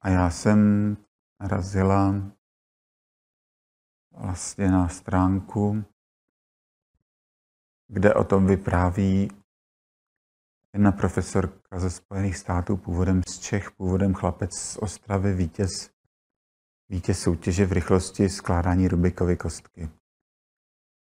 A 0.00 0.08
já 0.08 0.30
jsem 0.30 0.58
narazila 1.42 2.14
vlastně 4.12 4.68
na 4.68 4.88
stránku, 4.88 5.84
kde 7.88 8.14
o 8.14 8.24
tom 8.24 8.46
vypráví 8.46 9.28
jedna 10.72 10.92
profesorka 10.92 11.80
ze 11.80 11.90
Spojených 11.90 12.36
států, 12.36 12.76
původem 12.76 13.22
z 13.28 13.38
Čech, 13.38 13.70
původem 13.70 14.14
chlapec 14.14 14.50
z 14.54 14.76
Ostravy, 14.76 15.34
vítěz, 15.34 15.90
vítěz 16.88 17.20
soutěže 17.20 17.66
v 17.66 17.72
rychlosti 17.72 18.28
skládání 18.28 18.88
Rubikovy 18.88 19.36
kostky. 19.36 20.03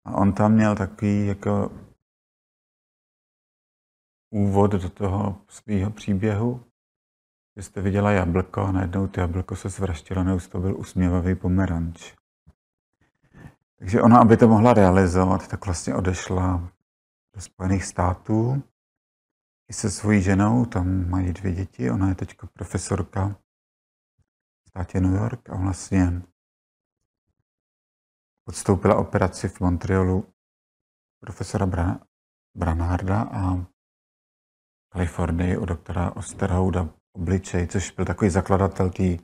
A 0.05 0.11
on 0.11 0.33
tam 0.33 0.53
měl 0.53 0.75
takový 0.75 1.27
jako 1.27 1.71
úvod 4.29 4.71
do 4.71 4.89
toho 4.89 5.41
svého 5.47 5.91
příběhu, 5.91 6.63
že 7.55 7.63
jste 7.63 7.81
viděla 7.81 8.11
jablko 8.11 8.61
a 8.61 8.71
najednou 8.71 9.07
to 9.07 9.19
jablko 9.19 9.55
se 9.55 9.69
zvraštilo, 9.69 10.23
neustále 10.23 10.61
to 10.61 10.67
byl 10.67 10.79
usměvavý 10.79 11.35
pomeranč. 11.35 12.13
Takže 13.79 14.01
ona, 14.01 14.19
aby 14.19 14.37
to 14.37 14.47
mohla 14.47 14.73
realizovat, 14.73 15.47
tak 15.47 15.65
vlastně 15.65 15.95
odešla 15.95 16.71
do 17.35 17.41
Spojených 17.41 17.85
států 17.85 18.63
i 19.69 19.73
se 19.73 19.91
svojí 19.91 20.21
ženou, 20.21 20.65
tam 20.65 21.09
mají 21.09 21.33
dvě 21.33 21.51
děti, 21.53 21.91
ona 21.91 22.09
je 22.09 22.15
teď 22.15 22.37
profesorka 22.53 23.35
v 24.63 24.69
státě 24.69 25.01
New 25.01 25.13
York 25.13 25.49
a 25.49 25.55
vlastně 25.55 26.21
podstoupila 28.51 28.95
operaci 28.95 29.47
v 29.47 29.59
Montrealu 29.59 30.27
profesora 31.23 31.65
Bra- 31.65 31.99
Branharda 32.57 33.21
a 33.21 33.65
Kalifornii 34.93 35.57
u 35.57 35.65
doktora 35.65 36.11
Osterhouda 36.15 36.89
obličej, 37.15 37.67
což 37.67 37.91
byl 37.91 38.05
takový 38.05 38.29
zakladatel 38.29 38.89
tý, 38.89 39.19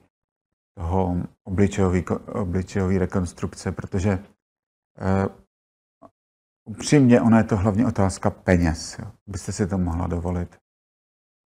toho 0.78 1.16
obličejové 2.34 3.00
rekonstrukce, 3.00 3.72
protože 3.72 4.24
Uh, 4.98 5.36
upřímně, 6.66 7.22
ona 7.22 7.38
je 7.38 7.44
to 7.44 7.58
hlavně 7.58 7.88
otázka 7.88 8.30
peněz. 8.30 9.00
Jo. 9.00 9.12
Byste 9.28 9.52
si 9.52 9.68
to 9.68 9.78
mohla 9.78 10.08
dovolit. 10.08 10.58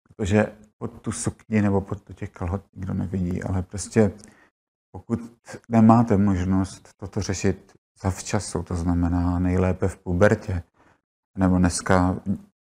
Protože 0.09 0.59
pod 0.79 1.02
tu 1.02 1.12
sukni 1.12 1.62
nebo 1.62 1.81
pod 1.81 2.05
tu 2.05 2.12
těch 2.12 2.31
kalhot 2.31 2.62
nikdo 2.73 2.95
nevidí, 2.95 3.43
ale 3.43 3.62
prostě 3.62 4.12
pokud 4.93 5.21
nemáte 5.69 6.17
možnost 6.17 6.89
toto 6.97 7.21
řešit 7.21 7.73
zavčasu, 8.03 8.63
to 8.63 8.75
znamená 8.75 9.39
nejlépe 9.39 9.89
v 9.89 9.97
pubertě. 9.97 10.63
Nebo 11.39 11.59
dneska 11.59 12.13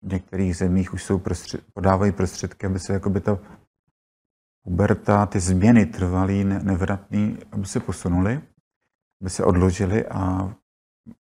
v 0.02 0.12
některých 0.12 0.58
zemích 0.58 0.94
už 0.94 1.04
jsou 1.04 1.20
prostřed, 1.20 1.62
podávají 1.74 2.12
prostředky, 2.12 2.68
aby 2.68 2.80
se 2.80 2.94
jakoby 2.94 3.22
ta 3.22 3.40
puberta, 4.64 5.26
ty 5.26 5.40
změny 5.40 5.86
trvalý, 5.86 6.44
nevratný, 6.44 7.38
aby 7.52 7.66
se 7.66 7.80
posunuly, 7.80 8.42
aby 9.22 9.30
se 9.30 9.44
odložily 9.44 10.08
a 10.08 10.54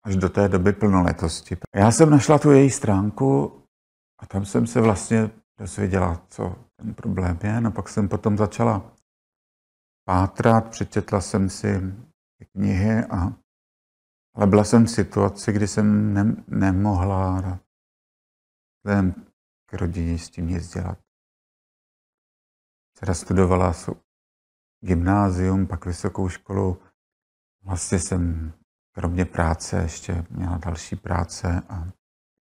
až 0.04 0.16
do 0.16 0.30
té 0.30 0.48
doby 0.48 0.74
plnoletosti. 0.74 1.58
Já 1.76 1.92
jsem 1.92 2.10
našla 2.10 2.40
tu 2.40 2.52
její 2.52 2.70
stránku 2.70 3.62
a 4.20 4.26
tam 4.26 4.46
jsem 4.46 4.68
se 4.68 4.82
vlastně 4.82 5.30
dozvěděla, 5.60 6.22
co 6.30 6.56
ten 6.76 6.94
problém 6.94 7.40
je. 7.44 7.62
No 7.62 7.72
pak 7.72 7.90
jsem 7.90 8.10
potom 8.10 8.38
začala 8.38 8.92
pátrat, 10.10 10.70
přečetla 10.70 11.22
jsem 11.22 11.50
si 11.50 11.82
knihy, 12.52 13.06
a, 13.06 13.34
ale 14.36 14.48
byla 14.48 14.64
jsem 14.64 14.86
v 14.86 14.90
situaci, 14.90 15.52
kdy 15.52 15.68
jsem 15.68 16.14
ne, 16.14 16.36
nemohla 16.48 17.60
vzhledem 18.78 19.14
k 19.70 19.74
rodině 19.74 20.18
s 20.18 20.30
tím 20.30 20.48
nic 20.48 20.74
dělat. 20.74 20.98
Dcera 22.98 23.14
studovala 23.14 23.74
gymnázium, 24.82 25.68
pak 25.68 25.86
vysokou 25.86 26.30
školu. 26.30 26.82
Vlastně 27.64 28.00
jsem 28.00 28.54
kromě 28.96 29.26
práce 29.26 29.82
ještě 29.82 30.26
měla 30.30 30.58
další 30.58 30.96
práce. 30.96 31.62
A, 31.70 31.76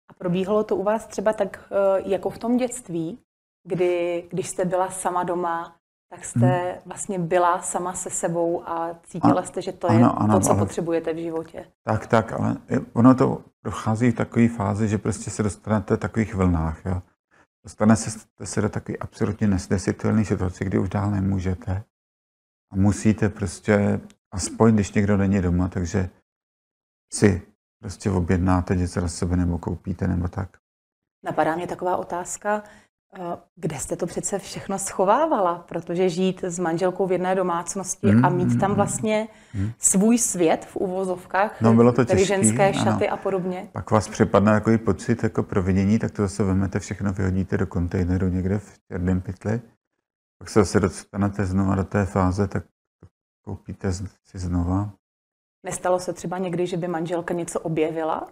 a 0.10 0.14
probíhalo 0.14 0.64
to 0.64 0.76
u 0.76 0.84
vás 0.84 1.08
třeba 1.08 1.34
tak 1.34 1.72
eh, 1.72 2.10
jako 2.10 2.30
v 2.30 2.38
tom 2.38 2.58
dětství, 2.58 3.20
kdy, 3.64 4.28
když 4.32 4.50
jste 4.50 4.66
byla 4.66 4.92
sama 4.92 5.24
doma, 5.24 5.80
tak 6.10 6.26
jste 6.26 6.40
hmm. 6.40 6.82
vlastně 6.86 7.20
byla 7.20 7.62
sama 7.62 7.94
se 7.94 8.10
sebou 8.10 8.70
a 8.70 9.00
cítila 9.04 9.44
jste, 9.44 9.62
že 9.62 9.72
to 9.72 9.88
ano, 9.88 10.00
je 10.00 10.06
ano, 10.06 10.34
to, 10.34 10.46
co 10.46 10.50
ale, 10.50 10.60
potřebujete 10.60 11.14
v 11.14 11.18
životě. 11.18 11.66
Tak, 11.84 12.08
tak, 12.08 12.34
ale 12.34 12.58
ono 12.94 13.16
to 13.16 13.42
prochází 13.62 14.12
v 14.12 14.16
takové 14.16 14.48
fázi, 14.48 14.88
že 14.88 14.98
prostě 14.98 15.30
se 15.30 15.44
dostanete 15.44 15.96
v 15.96 16.00
takových 16.00 16.36
vlnách. 16.36 16.86
Jo. 16.86 17.02
Dostane 17.64 17.96
se, 17.96 18.20
se 18.44 18.62
do 18.62 18.70
takové 18.70 18.98
absolutně 18.98 19.48
nesnesitelné 19.48 20.26
situace, 20.26 20.66
kdy 20.66 20.80
už 20.80 20.90
dál 20.90 21.12
nemůžete. 21.12 21.84
A 22.72 22.76
musíte 22.76 23.30
prostě, 23.30 24.02
aspoň 24.32 24.74
když 24.74 24.94
někdo 24.94 25.18
není 25.18 25.42
doma, 25.42 25.68
takže 25.68 26.10
si 27.14 27.42
prostě 27.80 28.12
objednáte 28.12 28.76
něco 28.76 29.02
na 29.02 29.08
sebe 29.08 29.36
nebo 29.36 29.58
koupíte 29.58 30.08
nebo 30.08 30.28
tak. 30.28 30.50
Napadá 31.24 31.56
mě 31.56 31.68
taková 31.68 31.98
otázka, 31.98 32.64
kde 33.56 33.80
jste 33.80 33.96
to 33.96 34.06
přece 34.06 34.40
všechno 34.40 34.80
schovávala? 34.80 35.66
Protože 35.70 36.10
žít 36.10 36.44
s 36.44 36.60
manželkou 36.60 37.08
v 37.08 37.12
jedné 37.12 37.36
domácnosti 37.36 38.08
mm, 38.08 38.26
a 38.26 38.30
mít 38.30 38.60
tam 38.60 38.70
mm, 38.70 38.76
vlastně 38.76 39.28
mm. 39.54 39.72
svůj 39.80 40.18
svět 40.18 40.66
v 40.66 40.76
uvozovkách, 40.76 41.62
no, 41.62 41.74
bylo 41.74 41.92
to 41.92 42.06
tedy 42.06 42.22
těžký, 42.22 42.36
ženské 42.36 42.74
šaty 42.74 43.08
ano. 43.08 43.14
a 43.14 43.18
podobně. 43.18 43.70
Pak 43.72 43.92
vás 43.92 44.08
přepadne 44.08 44.52
takový 44.52 44.78
pocit 44.78 45.24
jako 45.24 45.44
provinění, 45.44 46.00
tak 46.00 46.12
to 46.12 46.22
zase 46.22 46.44
vemete 46.44 46.80
všechno, 46.80 47.14
vyhodíte 47.14 47.58
do 47.58 47.68
kontejneru 47.68 48.28
někde 48.28 48.60
v 48.60 48.80
černém 48.88 49.22
pytli. 49.22 49.62
Pak 50.40 50.50
se 50.50 50.60
zase 50.60 50.80
dostanete 50.80 51.46
znova 51.46 51.76
do 51.76 51.84
té 51.84 52.06
fáze, 52.06 52.48
tak 52.48 52.64
koupíte 53.42 53.94
si 53.94 54.40
znova. 54.40 54.90
Nestalo 55.66 56.00
se 56.00 56.14
třeba 56.14 56.38
někdy, 56.38 56.68
že 56.68 56.78
by 56.78 56.88
manželka 56.88 57.34
něco 57.34 57.60
objevila? 57.60 58.28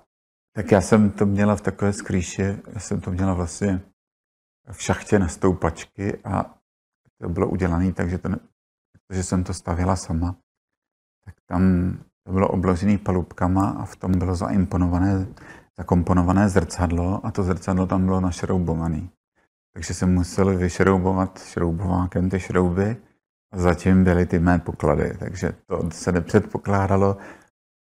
Tak 0.56 0.72
já 0.72 0.82
jsem 0.82 1.12
to 1.12 1.26
měla 1.26 1.56
v 1.56 1.62
takové 1.62 1.94
skrýše, 1.94 2.60
já 2.74 2.80
jsem 2.80 3.02
to 3.02 3.12
měla 3.12 3.34
vlastně 3.34 3.82
v 4.72 4.82
šachtě 4.82 5.20
na 5.20 5.28
stoupačky 5.28 6.18
a 6.24 6.56
to 7.22 7.30
bylo 7.30 7.50
udělané 7.50 7.94
tak, 7.94 8.10
že, 8.10 8.18
to, 8.18 8.30
že 9.14 9.24
jsem 9.24 9.44
to 9.44 9.54
stavila 9.54 9.96
sama. 9.96 10.36
Tak 11.26 11.36
tam 11.46 11.94
to 12.24 12.32
bylo 12.32 12.48
obložené 12.48 12.98
palubkama 12.98 13.70
a 13.70 13.86
v 13.86 13.96
tom 13.96 14.12
bylo 14.12 14.36
zaimponované, 14.36 15.28
zakomponované 15.78 16.50
zrcadlo 16.50 17.26
a 17.26 17.32
to 17.32 17.44
zrcadlo 17.44 17.88
tam 17.88 18.06
bylo 18.06 18.22
našroubované. 18.22 19.08
Takže 19.74 19.94
jsem 19.94 20.14
musel 20.14 20.58
vyšroubovat 20.58 21.44
šroubovákem 21.44 22.30
ty 22.30 22.40
šrouby 22.40 22.98
zatím 23.54 24.04
byly 24.04 24.26
ty 24.26 24.40
mé 24.40 24.60
poklady, 24.60 25.14
takže 25.20 25.54
to 25.68 25.90
se 25.92 26.12
nepředpokládalo, 26.12 27.18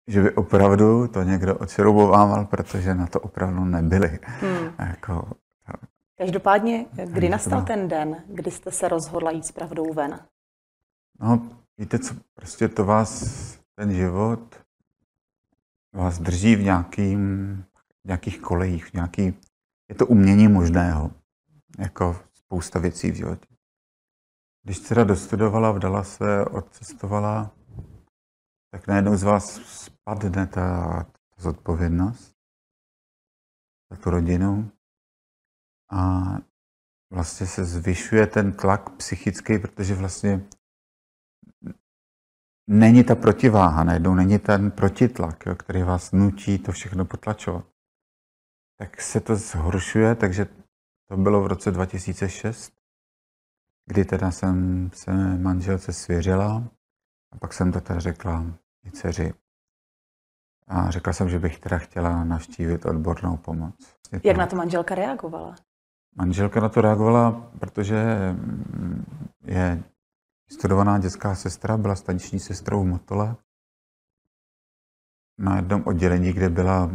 že 0.08 0.22
by 0.22 0.32
opravdu 0.32 1.08
to 1.08 1.24
někdo 1.24 1.56
odšroubovával, 1.56 2.46
protože 2.46 2.96
na 2.96 3.08
to 3.08 3.20
opravdu 3.20 3.66
nebyly. 3.66 4.20
Hmm. 4.24 4.70
Jako, 4.80 5.32
Každopádně, 6.18 6.86
kdy 7.06 7.30
nastal 7.30 7.66
ten 7.66 7.88
den, 7.88 8.24
kdy 8.28 8.52
jste 8.52 8.72
se 8.72 8.88
rozhodla 8.88 9.32
jít 9.32 9.46
s 9.46 9.52
pravdou 9.52 9.94
ven? 9.94 10.28
No, 11.20 11.50
víte 11.78 12.00
co, 12.00 12.16
prostě 12.34 12.68
to 12.68 12.86
vás, 12.86 13.24
ten 13.76 13.94
život 13.94 14.56
vás 15.94 16.20
drží 16.20 16.56
v 16.56 16.64
nějakým, 16.64 17.64
v 18.04 18.08
nějakých 18.08 18.42
kolejích, 18.42 18.86
v 18.86 18.94
nějaký, 18.94 19.24
je 19.90 19.96
to 19.96 20.08
umění 20.08 20.48
možného, 20.48 21.12
jako 21.80 22.20
spousta 22.34 22.80
věcí 22.80 23.12
v 23.12 23.16
životě. 23.16 23.48
Když 24.64 24.80
dcera 24.80 25.04
dostudovala, 25.04 25.72
vdala 25.72 26.04
se, 26.04 26.46
odcestovala, 26.46 27.52
tak 28.72 28.88
najednou 28.88 29.16
z 29.16 29.24
vás 29.24 29.46
spadne 29.66 30.48
ta, 30.48 30.48
ta 30.48 31.04
zodpovědnost 31.38 32.36
za 33.92 33.98
tu 33.98 34.10
rodinu 34.10 34.72
a 35.91 36.23
vlastně 37.13 37.47
se 37.47 37.65
zvyšuje 37.65 38.28
ten 38.28 38.54
tlak 38.54 38.89
psychický, 38.89 39.60
protože 39.60 39.95
vlastně 39.95 40.41
není 42.69 43.04
ta 43.04 43.15
protiváha, 43.15 43.84
najednou 43.84 44.15
není 44.15 44.39
ten 44.39 44.71
protitlak, 44.71 45.45
jo, 45.45 45.56
který 45.56 45.84
vás 45.84 46.12
nutí 46.12 46.60
to 46.60 46.71
všechno 46.71 47.06
potlačovat. 47.06 47.65
Tak 48.80 49.02
se 49.02 49.19
to 49.19 49.36
zhoršuje, 49.36 50.15
takže 50.15 50.45
to 51.10 51.17
bylo 51.17 51.41
v 51.43 51.47
roce 51.47 51.71
2006 51.71 52.78
kdy 53.88 54.06
teda 54.06 54.32
jsem 54.32 54.89
se 54.93 55.12
manželce 55.38 55.93
svěřila 55.93 56.63
a 57.32 57.38
pak 57.38 57.54
jsem 57.54 57.71
to 57.71 57.82
teda 57.82 58.00
řekla 58.00 58.45
i 58.86 58.91
dceři. 58.91 59.34
A 60.67 60.91
řekla 60.91 61.13
jsem, 61.13 61.30
že 61.30 61.39
bych 61.39 61.60
teda 61.60 61.78
chtěla 61.78 62.23
navštívit 62.23 62.86
odbornou 62.86 63.38
pomoc. 63.38 63.97
Jak 64.12 64.23
to... 64.23 64.34
na 64.34 64.47
to 64.47 64.56
manželka 64.56 64.95
reagovala? 64.95 65.56
Manželka 66.18 66.60
na 66.60 66.70
to 66.70 66.82
reagovala, 66.82 67.32
protože 67.60 67.96
je 69.44 69.84
studovaná 70.50 71.00
dětská 71.00 71.36
sestra, 71.36 71.78
byla 71.78 71.96
staniční 71.96 72.40
sestrou 72.40 72.84
v 72.84 72.88
Motole. 72.88 73.36
Na 75.40 75.56
jednom 75.56 75.84
oddělení, 75.86 76.34
kde 76.34 76.50
byla 76.50 76.92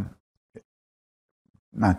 na 1.73 1.95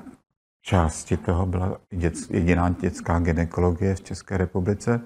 části 0.63 1.17
toho 1.17 1.47
byla 1.47 1.81
děc, 1.91 2.31
jediná 2.31 2.71
dětská 2.71 3.19
gynekologie 3.19 3.95
v 3.95 4.01
České 4.01 4.37
republice. 4.37 5.01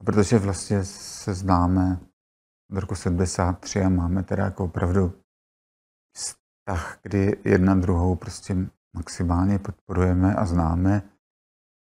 A 0.00 0.04
protože 0.04 0.38
vlastně 0.38 0.84
se 0.84 1.34
známe 1.34 2.00
od 2.72 2.78
roku 2.78 2.94
73 2.94 3.82
a 3.82 3.88
máme 3.88 4.22
teda 4.22 4.44
jako 4.44 4.64
opravdu 4.64 5.12
vztah, 6.16 6.98
kdy 7.02 7.40
jedna 7.44 7.74
druhou 7.74 8.16
prostě 8.16 8.56
maximálně 8.96 9.58
podporujeme 9.58 10.34
a 10.34 10.46
známe 10.46 11.02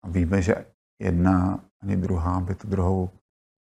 a 0.05 0.09
víme, 0.09 0.42
že 0.42 0.66
jedna 1.03 1.61
ani 1.83 1.97
druhá 1.97 2.40
by 2.40 2.55
tu 2.55 2.69
druhou 2.69 3.11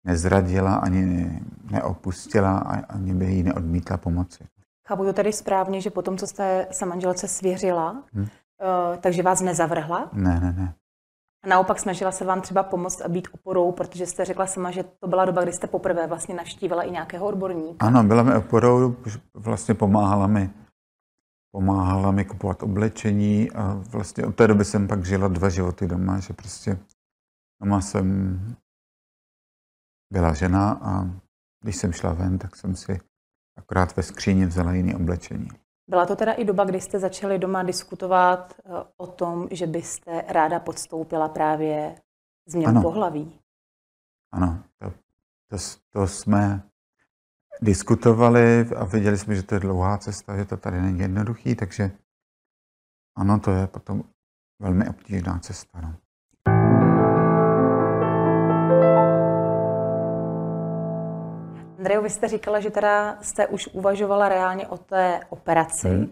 nezradila, 0.07 0.75
ani 0.75 1.31
neopustila, 1.71 2.59
ani 2.89 3.15
by 3.15 3.27
jí 3.27 3.43
neodmítla 3.43 3.97
pomoci. 3.97 4.45
Chápu 4.89 5.05
to 5.05 5.13
tedy 5.13 5.33
správně, 5.33 5.81
že 5.81 5.91
potom, 5.91 6.17
co 6.17 6.27
jste 6.27 6.67
se 6.71 6.87
manželce 6.87 7.29
svěřila, 7.29 8.05
hmm. 8.13 8.27
Takže 9.01 9.23
vás 9.23 9.41
nezavrhla? 9.41 10.11
Ne, 10.13 10.41
ne, 10.41 10.53
ne. 10.53 10.75
A 11.45 11.49
naopak 11.49 11.79
snažila 11.79 12.13
se 12.13 12.25
vám 12.25 12.41
třeba 12.41 12.63
pomoct 12.63 13.01
a 13.01 13.09
být 13.09 13.29
oporou, 13.33 13.73
protože 13.73 14.07
jste 14.07 14.25
řekla 14.25 14.47
sama, 14.47 14.71
že 14.71 14.83
to 14.83 15.09
byla 15.09 15.25
doba, 15.25 15.43
kdy 15.43 15.53
jste 15.53 15.67
poprvé 15.67 16.07
vlastně 16.07 16.35
navštívila 16.35 16.83
i 16.83 16.91
nějakého 16.91 17.27
odborníka. 17.27 17.87
Ano, 17.87 18.03
byla 18.03 18.23
mi 18.23 18.35
oporou, 18.35 18.97
vlastně 19.35 19.75
pomáhala 19.75 20.27
mi 20.27 20.51
pomáhala 21.57 22.11
mi 22.11 22.25
kupovat 22.25 22.63
oblečení 22.63 23.51
a 23.51 23.75
vlastně 23.75 24.25
od 24.25 24.37
té 24.37 24.47
doby 24.47 24.65
jsem 24.65 24.89
pak 24.89 25.05
žila 25.05 25.29
dva 25.29 25.49
životy 25.49 25.87
doma, 25.87 26.21
že 26.21 26.33
prostě 26.33 26.79
doma 27.63 27.81
jsem 27.81 28.39
byla 30.13 30.35
žena 30.35 30.81
a 30.83 31.05
když 31.65 31.77
jsem 31.77 31.93
šla 31.93 32.13
ven, 32.13 32.39
tak 32.39 32.57
jsem 32.57 32.77
si 32.77 33.01
akorát 33.57 33.97
ve 33.97 34.03
skříni 34.03 34.47
vzala 34.47 34.73
jiné 34.73 34.97
oblečení. 34.97 35.49
Byla 35.89 36.07
to 36.07 36.17
teda 36.17 36.33
i 36.33 36.45
doba, 36.45 36.65
kdy 36.65 36.81
jste 36.81 36.99
začali 36.99 37.39
doma 37.39 37.63
diskutovat 37.63 38.55
eh, 38.59 38.71
o 38.97 39.07
tom, 39.07 39.49
že 39.51 39.67
byste 39.67 40.25
ráda 40.29 40.61
podstoupila 40.61 41.29
právě 41.29 41.95
změnu 42.47 42.71
ano. 42.71 42.83
pohlaví? 42.83 43.41
Ano, 44.33 44.63
to, 44.79 44.91
to, 45.51 45.57
to 45.91 46.07
jsme 46.07 46.63
diskutovali 47.63 48.67
a 48.77 48.85
viděli 48.85 49.19
jsme, 49.19 49.35
že 49.35 49.43
to 49.43 49.55
je 49.55 49.61
dlouhá 49.61 49.99
cesta, 49.99 50.37
že 50.37 50.45
to 50.45 50.57
tady 50.57 50.81
není 50.81 51.01
jednoduchý, 51.01 51.55
takže 51.55 51.91
ano, 53.17 53.41
to 53.41 53.51
je 53.51 53.67
potom 53.67 54.03
velmi 54.63 54.89
obtížná 54.89 55.39
cesta. 55.39 55.81
No. 55.81 55.95
Andrejo, 61.79 62.03
vy 62.03 62.11
jste 62.11 62.29
říkala, 62.29 62.61
že 62.61 62.71
teda 62.71 63.19
jste 63.23 63.47
už 63.47 63.67
uvažovala 63.73 64.29
reálně 64.29 64.67
o 64.69 64.79
té 64.79 65.21
operaci. 65.29 65.89
Hmm. 65.89 66.11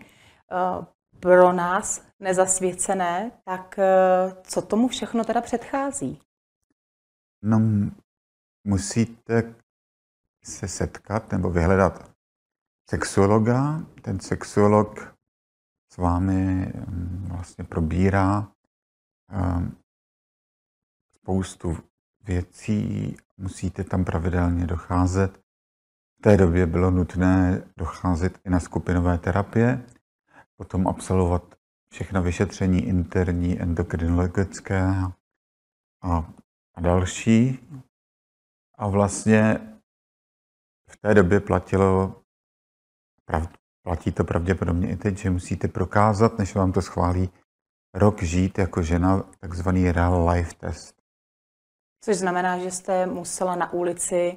Pro 1.20 1.52
nás 1.52 2.07
nezasvěcené, 2.20 3.30
tak 3.44 3.78
eh, 3.78 4.37
co 4.42 4.62
tomu 4.62 4.88
všechno 4.88 5.24
teda 5.24 5.40
předchází? 5.40 6.20
No, 7.42 7.61
musíte 8.64 9.54
se 10.44 10.68
setkat 10.68 11.33
nebo 11.33 11.50
vyhledat 11.50 12.11
sexuologa. 12.90 13.80
Ten 14.02 14.20
sexuolog 14.20 15.14
s 15.92 15.96
vámi 15.96 16.72
mm, 16.88 17.26
vlastně 17.30 17.64
probírá 17.64 18.52
ehm, 19.30 19.76
spoustu 21.16 21.78
věcí, 22.20 23.16
musíte 23.37 23.85
tam 23.85 24.04
pravidelně 24.04 24.66
docházet. 24.66 25.38
V 26.18 26.22
té 26.22 26.37
době 26.37 26.66
bylo 26.66 26.90
nutné 26.90 27.62
docházet 27.76 28.38
i 28.44 28.50
na 28.50 28.61
skupinové 28.61 29.18
terapie, 29.18 29.87
potom 30.57 30.88
absolvovat 30.88 31.54
všechna 31.92 32.20
vyšetření 32.20 32.87
interní, 32.87 33.61
endokrinologické 33.61 34.80
a, 36.02 36.33
a 36.74 36.80
další. 36.80 37.68
A 38.78 38.88
vlastně 38.88 39.73
v 40.94 41.00
té 41.00 41.14
době 41.14 41.40
platilo, 41.40 42.20
prav, 43.24 43.48
platí 43.83 44.12
to 44.12 44.24
pravděpodobně 44.24 44.90
i 44.90 44.96
teď, 44.96 45.18
že 45.18 45.30
musíte 45.30 45.68
prokázat, 45.68 46.38
než 46.38 46.54
vám 46.54 46.72
to 46.72 46.83
schválí, 46.83 47.30
rok 47.94 48.22
žít 48.22 48.59
jako 48.59 48.83
žena, 48.83 49.22
takzvaný 49.40 49.92
real 49.92 50.28
life 50.28 50.54
test. 50.54 50.94
Což 52.04 52.16
znamená, 52.16 52.59
že 52.59 52.70
jste 52.70 53.07
musela 53.07 53.57
na 53.57 53.72
ulici 53.72 54.37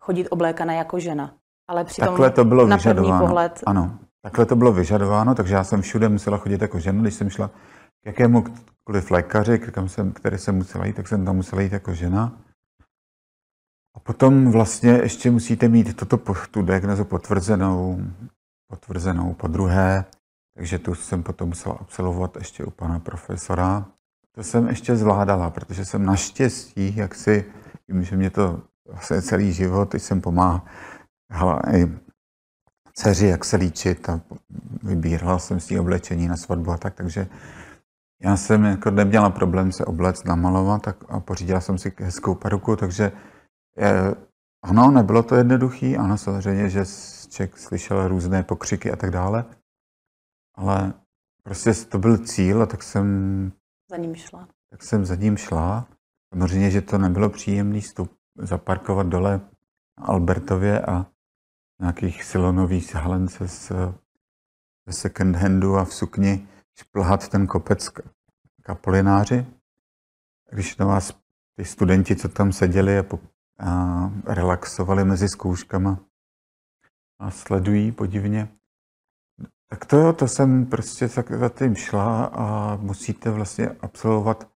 chodit 0.00 0.28
oblékaná 0.28 0.72
jako 0.72 1.00
žena. 1.00 1.34
Ale 1.68 1.84
přitom 1.84 2.08
Takhle 2.08 2.30
to 2.30 2.44
bylo 2.44 2.66
na 2.66 2.76
vyžadováno. 2.76 3.08
první 3.08 3.26
pohled... 3.26 3.62
Ano, 3.66 3.98
takhle 4.22 4.46
to 4.46 4.56
bylo 4.56 4.72
vyžadováno, 4.72 5.34
takže 5.34 5.54
já 5.54 5.64
jsem 5.64 5.82
všude 5.82 6.08
musela 6.08 6.38
chodit 6.38 6.62
jako 6.62 6.78
žena. 6.78 7.02
Když 7.02 7.14
jsem 7.14 7.30
šla 7.30 7.48
k 8.02 8.06
jakémukoliv 8.06 9.10
lékaři, 9.10 9.58
kam 9.58 9.88
jsem, 9.88 10.12
který 10.12 10.38
jsem 10.38 10.56
musela 10.56 10.86
jít, 10.86 10.96
tak 10.96 11.08
jsem 11.08 11.24
tam 11.24 11.36
musela 11.36 11.62
jít 11.62 11.72
jako 11.72 11.94
žena. 11.94 12.38
A 13.94 14.00
potom 14.00 14.52
vlastně 14.52 14.90
ještě 14.90 15.30
musíte 15.30 15.68
mít 15.68 15.96
toto, 15.96 16.34
tu 16.50 16.62
diagnozu 16.62 17.04
potvrzenou, 17.04 18.00
potvrzenou 18.70 19.34
po 19.34 19.48
druhé, 19.48 20.04
takže 20.54 20.78
tu 20.78 20.94
jsem 20.94 21.22
potom 21.22 21.48
musela 21.48 21.74
absolvovat 21.74 22.36
ještě 22.36 22.64
u 22.64 22.70
pana 22.70 22.98
profesora. 22.98 23.86
To 24.32 24.42
jsem 24.42 24.68
ještě 24.68 24.96
zvládala, 24.96 25.50
protože 25.50 25.84
jsem 25.84 26.04
naštěstí, 26.04 26.96
jak 26.96 27.14
si, 27.14 27.44
vím, 27.88 28.04
že 28.04 28.16
mě 28.16 28.30
to 28.30 28.62
vlastně 28.88 29.22
celý 29.22 29.52
život, 29.52 29.94
jsem 29.94 30.20
pomáhala 30.20 31.60
i 31.74 31.92
dceři, 32.94 33.26
jak 33.26 33.44
se 33.44 33.56
líčit 33.56 34.08
a 34.08 34.20
vybírala 34.82 35.38
jsem 35.38 35.60
si 35.60 35.78
oblečení 35.78 36.28
na 36.28 36.36
svatbu 36.36 36.70
a 36.70 36.76
tak, 36.76 36.94
takže 36.94 37.26
já 38.22 38.36
jsem 38.36 38.64
jako 38.64 38.90
neměla 38.90 39.30
problém 39.30 39.72
se 39.72 39.84
oblec, 39.84 40.24
namalovat 40.24 40.82
tak, 40.82 40.96
a 41.08 41.20
pořídila 41.20 41.60
jsem 41.60 41.78
si 41.78 41.92
hezkou 41.98 42.34
peruku, 42.34 42.76
takže 42.76 43.12
je, 43.76 44.14
ano, 44.62 44.90
nebylo 44.90 45.22
to 45.22 45.34
jednoduché, 45.34 45.96
ano, 45.96 46.18
samozřejmě, 46.18 46.68
že 46.68 46.84
člověk 47.28 47.58
slyšel 47.58 48.08
různé 48.08 48.42
pokřiky 48.42 48.92
a 48.92 48.96
tak 48.96 49.10
dále, 49.10 49.44
ale 50.54 50.92
prostě 51.42 51.74
to 51.74 51.98
byl 51.98 52.18
cíl 52.18 52.62
a 52.62 52.66
tak 52.66 52.82
jsem 52.82 53.52
za 53.90 53.96
ním 53.96 54.14
šla. 54.14 54.48
Tak 54.70 54.82
jsem 54.82 55.04
za 55.04 55.14
ním 55.14 55.36
šla. 55.36 55.88
Samozřejmě, 56.32 56.70
že 56.70 56.80
to 56.80 56.98
nebylo 56.98 57.30
příjemný 57.30 57.82
stup, 57.82 58.12
zaparkovat 58.38 59.06
dole 59.06 59.40
na 60.00 60.06
Albertově 60.06 60.80
a 60.80 61.06
nějakých 61.80 62.24
silonových 62.24 62.94
halence 62.94 63.48
z, 63.48 63.72
ze 64.86 64.92
second 64.92 65.36
handu 65.36 65.76
a 65.76 65.84
v 65.84 65.94
sukni 65.94 66.48
šplhat 66.78 67.28
ten 67.28 67.46
kopec 67.46 67.90
kapolináři. 68.62 69.46
Když 70.50 70.76
na 70.76 70.86
vás 70.86 71.20
ty 71.56 71.64
studenti, 71.64 72.16
co 72.16 72.28
tam 72.28 72.52
seděli 72.52 72.98
a, 72.98 73.02
po, 73.02 73.20
a 73.58 74.10
relaxovali 74.26 75.04
mezi 75.04 75.28
zkouškama 75.28 76.00
a 77.18 77.30
sledují 77.30 77.92
podivně, 77.92 78.48
tak 79.70 79.84
to 79.84 79.96
jo, 79.96 80.12
to 80.12 80.28
jsem 80.28 80.66
prostě 80.66 81.08
tak 81.08 81.32
za 81.32 81.48
tím 81.48 81.74
šla 81.74 82.24
a 82.24 82.76
musíte 82.76 83.30
vlastně 83.30 83.68
absolvovat 83.68 84.50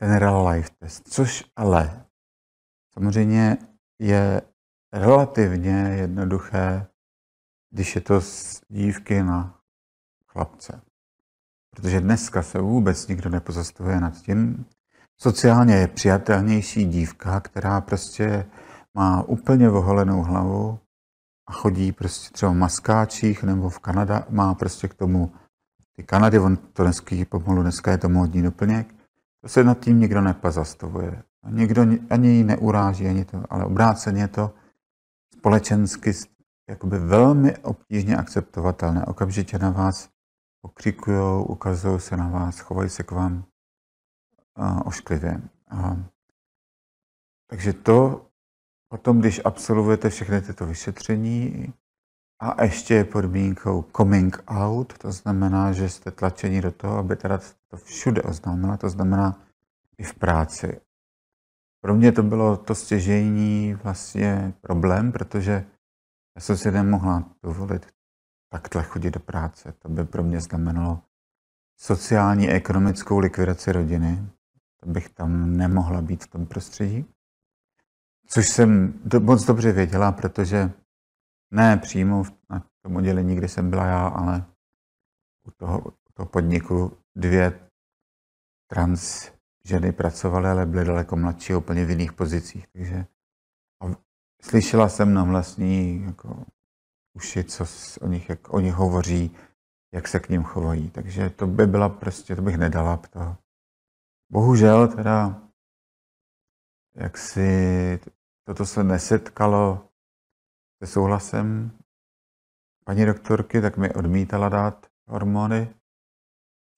ten 0.00 0.16
real 0.16 0.48
life 0.48 0.70
test, 0.78 1.08
což 1.08 1.44
ale 1.56 2.06
samozřejmě 2.92 3.56
je 3.98 4.42
relativně 4.92 5.72
jednoduché, 5.72 6.86
když 7.70 7.94
je 7.94 8.00
to 8.00 8.20
z 8.20 8.60
dívky 8.68 9.22
na 9.22 9.60
chlapce. 10.26 10.82
Protože 11.70 12.00
dneska 12.00 12.42
se 12.42 12.58
vůbec 12.58 13.08
nikdo 13.08 13.30
nepozastavuje 13.30 14.00
nad 14.00 14.14
tím. 14.22 14.66
Sociálně 15.20 15.74
je 15.74 15.88
přijatelnější 15.88 16.84
dívka, 16.84 17.40
která 17.40 17.80
prostě 17.80 18.46
má 18.94 19.22
úplně 19.22 19.70
oholenou 19.70 20.22
hlavu, 20.22 20.78
a 21.48 21.52
chodí 21.52 21.92
prostě 21.92 22.32
třeba 22.32 22.52
v 22.52 22.54
maskáčích 22.54 23.42
nebo 23.42 23.70
v 23.70 23.78
Kanada, 23.78 24.26
má 24.30 24.54
prostě 24.54 24.88
k 24.88 24.94
tomu 24.94 25.32
ty 25.96 26.02
Kanady, 26.02 26.38
on 26.38 26.56
to 26.56 26.82
dneska 26.82 27.16
pomalu, 27.28 27.62
dneska 27.62 27.90
je 27.90 27.98
to 27.98 28.08
módní 28.08 28.42
doplněk, 28.42 28.94
to 29.40 29.48
se 29.48 29.64
nad 29.64 29.80
tím 29.80 30.00
nikdo 30.00 30.20
nepozastavuje. 30.20 31.22
A 31.42 31.50
nikdo 31.50 31.86
ani 32.10 32.28
ji 32.28 32.44
neuráží, 32.44 33.06
ani 33.06 33.24
to, 33.24 33.42
ale 33.50 33.64
obráceně 33.64 34.28
to 34.28 34.54
společensky 35.36 36.12
jakoby 36.68 36.98
velmi 36.98 37.56
obtížně 37.56 38.16
akceptovatelné. 38.16 39.04
Okamžitě 39.04 39.58
na 39.58 39.70
vás 39.70 40.08
pokřikují, 40.62 41.44
ukazují 41.46 42.00
se 42.00 42.16
na 42.16 42.28
vás, 42.28 42.58
chovají 42.58 42.90
se 42.90 43.02
k 43.02 43.10
vám 43.10 43.44
ošklivě. 44.84 45.40
A, 45.70 45.96
takže 47.50 47.72
to 47.72 48.26
Potom, 48.88 49.20
když 49.20 49.40
absolvujete 49.44 50.10
všechny 50.10 50.42
tyto 50.42 50.66
vyšetření 50.66 51.72
a 52.40 52.64
ještě 52.64 52.94
je 52.94 53.04
podmínkou 53.04 53.84
coming 53.96 54.42
out, 54.46 54.98
to 54.98 55.12
znamená, 55.12 55.72
že 55.72 55.88
jste 55.88 56.10
tlačeni 56.10 56.60
do 56.60 56.72
toho, 56.72 56.98
aby 56.98 57.16
teda 57.16 57.40
to 57.70 57.76
všude 57.76 58.22
oznámila, 58.22 58.76
to 58.76 58.88
znamená 58.88 59.46
i 59.98 60.02
v 60.02 60.14
práci. 60.14 60.80
Pro 61.80 61.94
mě 61.94 62.12
to 62.12 62.22
bylo 62.22 62.56
to 62.56 62.74
stěžení 62.74 63.74
vlastně 63.74 64.54
problém, 64.60 65.12
protože 65.12 65.66
já 66.36 66.40
jsem 66.40 66.56
si 66.56 66.70
nemohla 66.70 67.24
dovolit 67.42 67.86
takhle 68.52 68.82
chodit 68.82 69.10
do 69.10 69.20
práce. 69.20 69.72
To 69.78 69.88
by 69.88 70.04
pro 70.04 70.22
mě 70.22 70.40
znamenalo 70.40 71.00
sociální 71.76 72.48
a 72.48 72.54
ekonomickou 72.54 73.18
likvidaci 73.18 73.72
rodiny. 73.72 74.28
To 74.80 74.90
bych 74.90 75.08
tam 75.08 75.56
nemohla 75.56 76.02
být 76.02 76.24
v 76.24 76.28
tom 76.28 76.46
prostředí. 76.46 77.06
Což 78.26 78.48
jsem 78.48 79.00
do, 79.04 79.20
moc 79.20 79.44
dobře 79.44 79.72
věděla, 79.72 80.12
protože 80.12 80.72
ne 81.50 81.76
přímo 81.76 82.24
na 82.50 82.66
tom 82.82 82.96
oddělení, 82.96 83.36
kde 83.36 83.48
jsem 83.48 83.70
byla 83.70 83.86
já, 83.86 84.08
ale 84.08 84.44
u 85.46 85.50
toho, 85.50 85.80
u 85.80 86.12
toho 86.14 86.26
podniku 86.26 86.98
dvě 87.16 87.70
trans 88.70 89.30
ženy 89.64 89.92
pracovaly, 89.92 90.48
ale 90.48 90.66
byly 90.66 90.84
daleko 90.84 91.16
mladší, 91.16 91.54
úplně 91.54 91.84
v 91.84 91.90
jiných 91.90 92.12
pozicích. 92.12 92.66
Takže 92.72 93.06
a 93.82 93.86
slyšela 94.42 94.88
jsem 94.88 95.14
na 95.14 95.24
vlastní 95.24 96.02
jako, 96.02 96.44
uši, 97.16 97.44
co 97.44 97.64
o 98.00 98.06
nich, 98.06 98.28
jak 98.28 98.54
o 98.54 98.60
nich 98.60 98.74
hovoří, 98.74 99.36
jak 99.94 100.08
se 100.08 100.20
k 100.20 100.28
ním 100.28 100.42
chovají. 100.42 100.90
Takže 100.90 101.30
to 101.30 101.46
by 101.46 101.66
byla 101.66 101.88
prostě, 101.88 102.36
to 102.36 102.42
bych 102.42 102.56
nedala. 102.56 102.96
To. 102.96 103.36
Bohužel 104.30 104.88
teda 104.88 105.46
jak 106.96 107.18
si 107.18 108.00
toto 108.44 108.66
se 108.66 108.84
nesetkalo 108.84 109.88
se 110.82 110.86
souhlasem 110.86 111.70
paní 112.84 113.06
doktorky, 113.06 113.60
tak 113.60 113.76
mi 113.76 113.94
odmítala 113.94 114.48
dát 114.48 114.86
hormony 115.06 115.74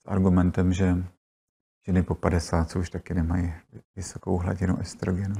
s 0.02 0.06
argumentem, 0.06 0.72
že 0.72 0.96
ženy 1.86 2.02
po 2.02 2.14
50 2.14 2.76
už 2.76 2.90
taky 2.90 3.14
nemají 3.14 3.54
vysokou 3.96 4.36
hladinu 4.36 4.78
estrogenu. 4.80 5.34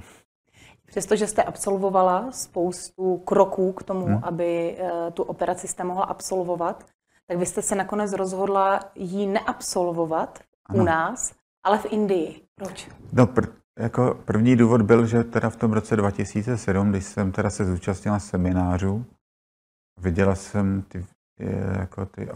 Přestože 0.86 1.26
jste 1.26 1.42
absolvovala 1.42 2.32
spoustu 2.32 3.16
kroků 3.16 3.72
k 3.72 3.82
tomu, 3.82 4.06
hmm. 4.06 4.20
aby 4.22 4.78
eh, 4.78 5.10
tu 5.10 5.22
operaci 5.22 5.68
jste 5.68 5.84
mohla 5.84 6.04
absolvovat, 6.04 6.86
tak 7.26 7.38
vy 7.38 7.46
jste 7.46 7.62
se 7.62 7.74
nakonec 7.74 8.12
rozhodla 8.12 8.80
ji 8.94 9.26
neabsolvovat 9.26 10.38
ano. 10.66 10.82
u 10.82 10.86
nás, 10.86 11.34
ale 11.68 11.78
v 11.78 11.92
Indii. 11.92 12.42
Proč? 12.54 12.88
No, 13.12 13.26
pr- 13.26 13.52
jako 13.78 14.14
první 14.24 14.56
důvod 14.56 14.82
byl, 14.82 15.06
že 15.06 15.24
teda 15.24 15.50
v 15.50 15.56
tom 15.56 15.72
roce 15.72 15.96
2007, 15.96 16.90
když 16.90 17.04
jsem 17.04 17.32
teda 17.32 17.50
se 17.50 17.64
zúčastnila 17.64 18.18
seminářů, 18.18 19.06
viděla 20.00 20.34
jsem 20.34 20.82
ty, 20.82 21.06
jako 21.78 22.06
ty, 22.06 22.28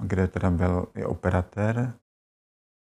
kde 0.00 0.28
teda 0.28 0.50
byl 0.50 0.86
i 0.94 1.04
operatér 1.04 1.94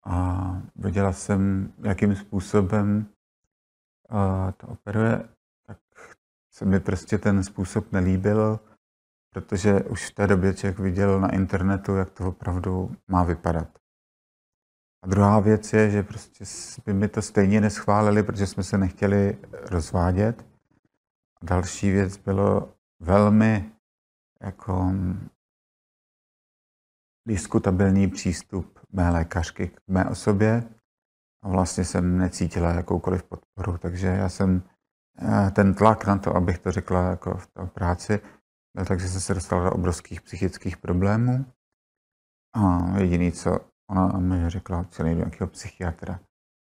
a 0.05 0.47
viděla 0.77 1.12
jsem, 1.12 1.73
jakým 1.83 2.17
způsobem 2.17 3.07
to 4.57 4.67
operuje, 4.67 5.29
tak 5.67 5.79
se 6.53 6.65
mi 6.65 6.81
prostě 6.81 7.19
ten 7.19 7.45
způsob 7.45 7.93
nelíbil, 7.93 8.61
protože 9.33 9.81
už 9.81 10.11
v 10.11 10.15
té 10.15 10.27
době 10.27 10.55
člověk 10.55 10.79
viděl 10.79 11.21
na 11.21 11.33
internetu, 11.33 11.95
jak 11.95 12.11
to 12.11 12.29
opravdu 12.29 12.97
má 13.09 13.25
vypadat. 13.25 13.69
A 15.07 15.09
druhá 15.09 15.40
věc 15.40 15.73
je, 15.73 15.90
že 15.90 16.03
prostě 16.03 16.45
by 16.87 16.92
mi 16.92 17.09
to 17.09 17.23
stejně 17.23 17.61
neschválili, 17.61 18.23
protože 18.23 18.47
jsme 18.47 18.62
se 18.62 18.79
nechtěli 18.79 19.38
rozvádět. 19.53 20.47
A 21.42 21.45
další 21.45 21.90
věc 21.90 22.16
bylo 22.16 22.73
velmi 23.01 23.73
jako 24.40 24.92
diskutabilní 27.29 28.09
přístup 28.09 28.79
mé 28.92 29.11
lékařky 29.11 29.69
k 29.69 29.81
mé 29.88 30.05
osobě 30.05 30.69
a 31.42 31.49
vlastně 31.49 31.85
jsem 31.85 32.19
necítila 32.19 32.73
jakoukoliv 32.73 33.23
podporu, 33.23 33.79
takže 33.79 34.07
já 34.07 34.29
jsem 34.29 34.62
eh, 35.19 35.51
ten 35.51 35.75
tlak 35.75 36.07
na 36.07 36.19
to, 36.19 36.37
abych 36.37 36.59
to 36.59 36.73
řekla 36.73 37.11
jako 37.11 37.37
v 37.37 37.47
té 37.47 37.66
práci, 37.66 38.21
byl 38.77 38.85
tak, 38.85 39.01
že 39.01 39.09
jsem 39.09 39.21
se 39.21 39.35
dostala 39.35 39.64
do 39.64 39.73
obrovských 39.73 40.23
psychických 40.23 40.77
problémů 40.77 41.47
a 42.55 42.99
jediný, 42.99 43.33
co 43.33 43.76
ona 43.90 44.18
mi 44.18 44.51
řekla, 44.51 44.85
co 44.85 45.03
nejdu 45.03 45.18
nějakého 45.18 45.49
psychiatra. 45.49 46.20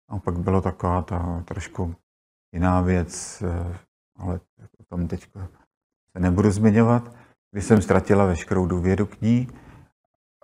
A 0.08 0.18
pak 0.18 0.38
bylo 0.38 0.60
taková 0.60 1.02
ta 1.02 1.42
trošku 1.46 1.94
jiná 2.52 2.80
věc, 2.80 3.42
eh, 3.42 3.78
ale 4.16 4.40
o 4.78 4.84
tom 4.84 5.08
teď 5.08 5.30
se 6.12 6.20
nebudu 6.20 6.50
zmiňovat, 6.50 7.16
kdy 7.50 7.62
jsem 7.62 7.82
ztratila 7.82 8.24
veškerou 8.24 8.66
důvěru 8.66 9.06
k 9.06 9.20
ní 9.20 9.48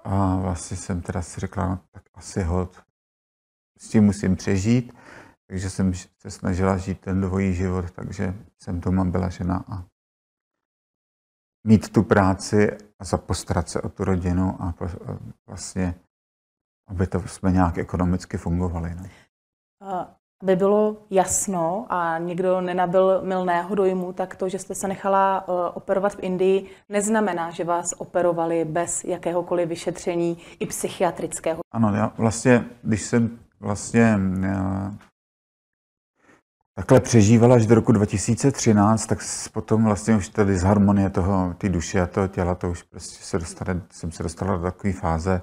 a 0.05 0.37
vlastně 0.37 0.77
jsem 0.77 1.03
teda 1.03 1.23
si 1.23 1.41
řekla, 1.41 1.69
no, 1.69 1.81
tak 1.91 2.03
asi 2.15 2.43
hod, 2.43 2.83
s 3.79 3.89
tím 3.89 4.05
musím 4.05 4.37
přežít, 4.37 4.93
takže 5.47 5.71
jsem 5.71 5.93
se 5.95 6.31
snažila 6.31 6.77
žít 6.77 7.01
ten 7.01 7.21
dvojí 7.21 7.55
život, 7.55 7.91
takže 7.91 8.35
jsem 8.63 8.81
doma 8.81 9.05
byla 9.05 9.29
žena 9.29 9.65
a 9.69 9.85
mít 11.67 11.93
tu 11.93 12.03
práci 12.03 12.71
a 12.99 13.05
zapostarat 13.05 13.69
se 13.69 13.83
o 13.83 13.89
tu 13.89 14.05
rodinu 14.05 14.63
a 14.63 14.75
vlastně, 15.47 15.95
aby 16.89 17.07
to 17.07 17.21
jsme 17.21 17.53
nějak 17.53 17.79
ekonomicky 17.79 18.37
fungovali. 18.37 18.95
No. 18.95 19.05
Aby 20.43 20.57
bylo 20.57 20.97
jasno 21.11 21.87
a 21.89 22.19
někdo 22.19 22.61
nenabil 22.61 23.23
milného 23.23 23.75
dojmu, 23.75 24.13
tak 24.13 24.37
to, 24.37 24.49
že 24.49 24.59
jste 24.59 24.75
se 24.75 24.89
nechala 24.89 25.49
uh, 25.49 25.55
operovat 25.75 26.15
v 26.15 26.23
Indii, 26.23 26.71
neznamená, 26.89 27.51
že 27.51 27.65
vás 27.65 27.95
operovali 27.99 28.65
bez 28.65 29.05
jakéhokoliv 29.05 29.69
vyšetření 29.69 30.39
i 30.61 30.67
psychiatrického. 30.67 31.61
Ano, 31.73 31.95
já 31.95 32.13
vlastně, 32.19 32.65
když 32.83 33.03
jsem 33.03 33.39
vlastně 33.61 34.19
já, 34.43 34.95
takhle 36.75 37.01
přežívala 37.01 37.57
až 37.57 37.67
do 37.67 37.75
roku 37.75 37.93
2013, 37.93 39.07
tak 39.07 39.19
potom 39.53 39.85
vlastně 39.85 40.17
už 40.17 40.29
tady 40.29 40.59
z 40.59 40.63
harmonie 40.63 41.11
toho, 41.11 41.55
ty 41.59 41.69
duše 41.69 42.01
a 42.01 42.07
toho 42.07 42.29
těla, 42.29 42.55
to 42.55 42.71
už 42.71 42.83
prostě 42.83 43.25
se 43.25 43.39
dostala, 43.39 43.81
jsem 43.91 44.13
se 44.13 44.23
dostala 44.23 44.57
do 44.57 44.63
takové 44.63 44.93
fáze, 44.93 45.43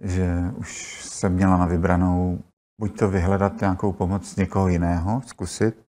že 0.00 0.52
už 0.56 1.02
jsem 1.04 1.32
měla 1.32 1.56
na 1.56 1.66
vybranou 1.66 2.42
buď 2.80 2.98
to 2.98 3.08
vyhledat 3.08 3.60
nějakou 3.60 3.92
pomoc 3.92 4.36
někoho 4.36 4.68
jiného, 4.68 5.22
zkusit, 5.26 5.86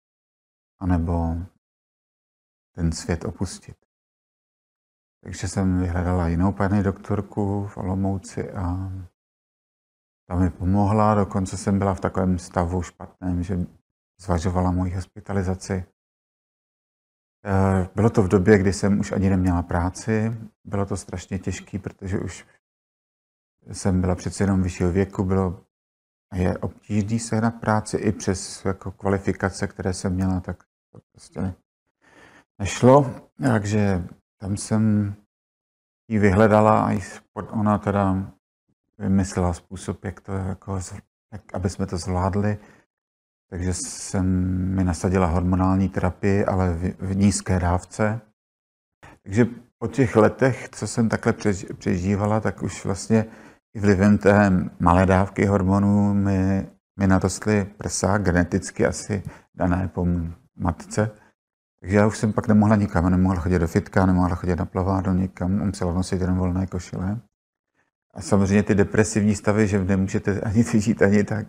anebo 0.79 1.35
ten 2.75 2.91
svět 2.91 3.25
opustit. 3.25 3.77
Takže 5.23 5.47
jsem 5.47 5.79
vyhledala 5.79 6.27
jinou 6.27 6.51
paní 6.51 6.83
doktorku 6.83 7.67
v 7.67 7.77
Olomouci 7.77 8.51
a 8.51 8.91
ta 10.27 10.35
mi 10.35 10.49
pomohla. 10.49 11.15
Dokonce 11.15 11.57
jsem 11.57 11.79
byla 11.79 11.93
v 11.93 11.99
takovém 11.99 12.39
stavu 12.39 12.81
špatném, 12.81 13.43
že 13.43 13.59
zvažovala 14.21 14.71
moji 14.71 14.93
hospitalizaci. 14.93 15.85
Eh, 17.45 17.89
bylo 17.95 18.09
to 18.09 18.23
v 18.23 18.27
době, 18.27 18.57
kdy 18.57 18.73
jsem 18.73 18.99
už 18.99 19.11
ani 19.11 19.29
neměla 19.29 19.61
práci. 19.61 20.37
Bylo 20.63 20.85
to 20.85 20.97
strašně 20.97 21.39
těžké, 21.39 21.79
protože 21.79 22.19
už 22.19 22.45
jsem 23.71 24.01
byla 24.01 24.15
přece 24.15 24.43
jenom 24.43 24.63
vyššího 24.63 24.91
věku, 24.91 25.23
bylo 25.23 25.65
je 26.35 26.57
obtížný 26.57 27.19
sehnat 27.19 27.55
práci 27.55 27.97
i 27.97 28.11
přes 28.11 28.65
jako 28.65 28.91
kvalifikace, 28.91 29.67
které 29.67 29.93
jsem 29.93 30.13
měla, 30.13 30.39
tak 30.39 30.63
to 30.91 30.99
prostě 31.11 31.53
nešlo. 32.59 33.15
Takže 33.41 34.07
tam 34.37 34.57
jsem 34.57 35.13
ji 36.07 36.19
vyhledala 36.19 36.89
a 36.89 36.99
ona 37.33 37.77
teda 37.77 38.31
vymyslela 38.97 39.53
způsob, 39.53 40.05
jak 40.05 40.21
to, 40.21 40.31
jako, 40.31 40.79
jak, 41.31 41.41
aby 41.53 41.69
jsme 41.69 41.85
to 41.85 41.97
zvládli. 41.97 42.57
Takže 43.49 43.73
jsem 43.73 44.25
mi 44.75 44.83
nasadila 44.83 45.27
hormonální 45.27 45.89
terapii, 45.89 46.45
ale 46.45 46.73
v, 46.73 46.95
v 46.99 47.15
nízké 47.15 47.59
dávce. 47.59 48.21
Takže 49.23 49.45
po 49.77 49.87
těch 49.87 50.15
letech, 50.15 50.69
co 50.69 50.87
jsem 50.87 51.09
takhle 51.09 51.33
přežívala, 51.77 52.39
tak 52.39 52.63
už 52.63 52.85
vlastně 52.85 53.25
i 53.75 53.79
vlivem 53.79 54.17
té 54.17 54.51
malé 54.79 55.05
dávky 55.05 55.45
hormonů 55.45 56.13
mi, 56.13 56.67
mi 56.99 57.07
narostly 57.07 57.65
prsa, 57.65 58.17
geneticky 58.17 58.85
asi 58.85 59.23
dané 59.55 59.87
po 59.87 60.07
matce. 60.55 61.11
Takže 61.79 61.97
já 61.97 62.07
už 62.07 62.17
jsem 62.17 62.33
pak 62.33 62.47
nemohla 62.47 62.75
nikam, 62.75 63.09
nemohla 63.09 63.41
chodit 63.41 63.59
do 63.59 63.67
fitka, 63.67 64.05
nemohla 64.05 64.35
chodit 64.35 64.55
na 64.55 64.65
plavádlo 64.65 65.13
nikam, 65.13 65.65
musela 65.65 65.93
nosit 65.93 66.21
jenom 66.21 66.37
volné 66.37 66.67
košile. 66.67 67.21
A 68.13 68.21
samozřejmě 68.21 68.63
ty 68.63 68.75
depresivní 68.75 69.35
stavy, 69.35 69.67
že 69.67 69.83
nemůžete 69.83 70.41
ani 70.41 70.63
žít, 70.63 71.01
ani 71.01 71.23
tak, 71.23 71.47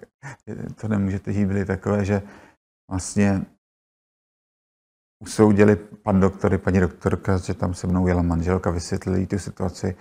to 0.80 0.88
nemůžete 0.88 1.32
žít, 1.32 1.46
byly 1.46 1.64
takové, 1.64 2.04
že 2.04 2.22
vlastně 2.90 3.46
usoudili 5.22 5.76
pan 5.76 6.20
doktor 6.20 6.54
i 6.54 6.58
paní 6.58 6.80
doktorka, 6.80 7.38
že 7.38 7.54
tam 7.54 7.74
se 7.74 7.86
mnou 7.86 8.06
jela 8.06 8.22
manželka, 8.22 8.70
vysvětlili 8.70 9.26
tu 9.26 9.38
situaci, 9.38 9.96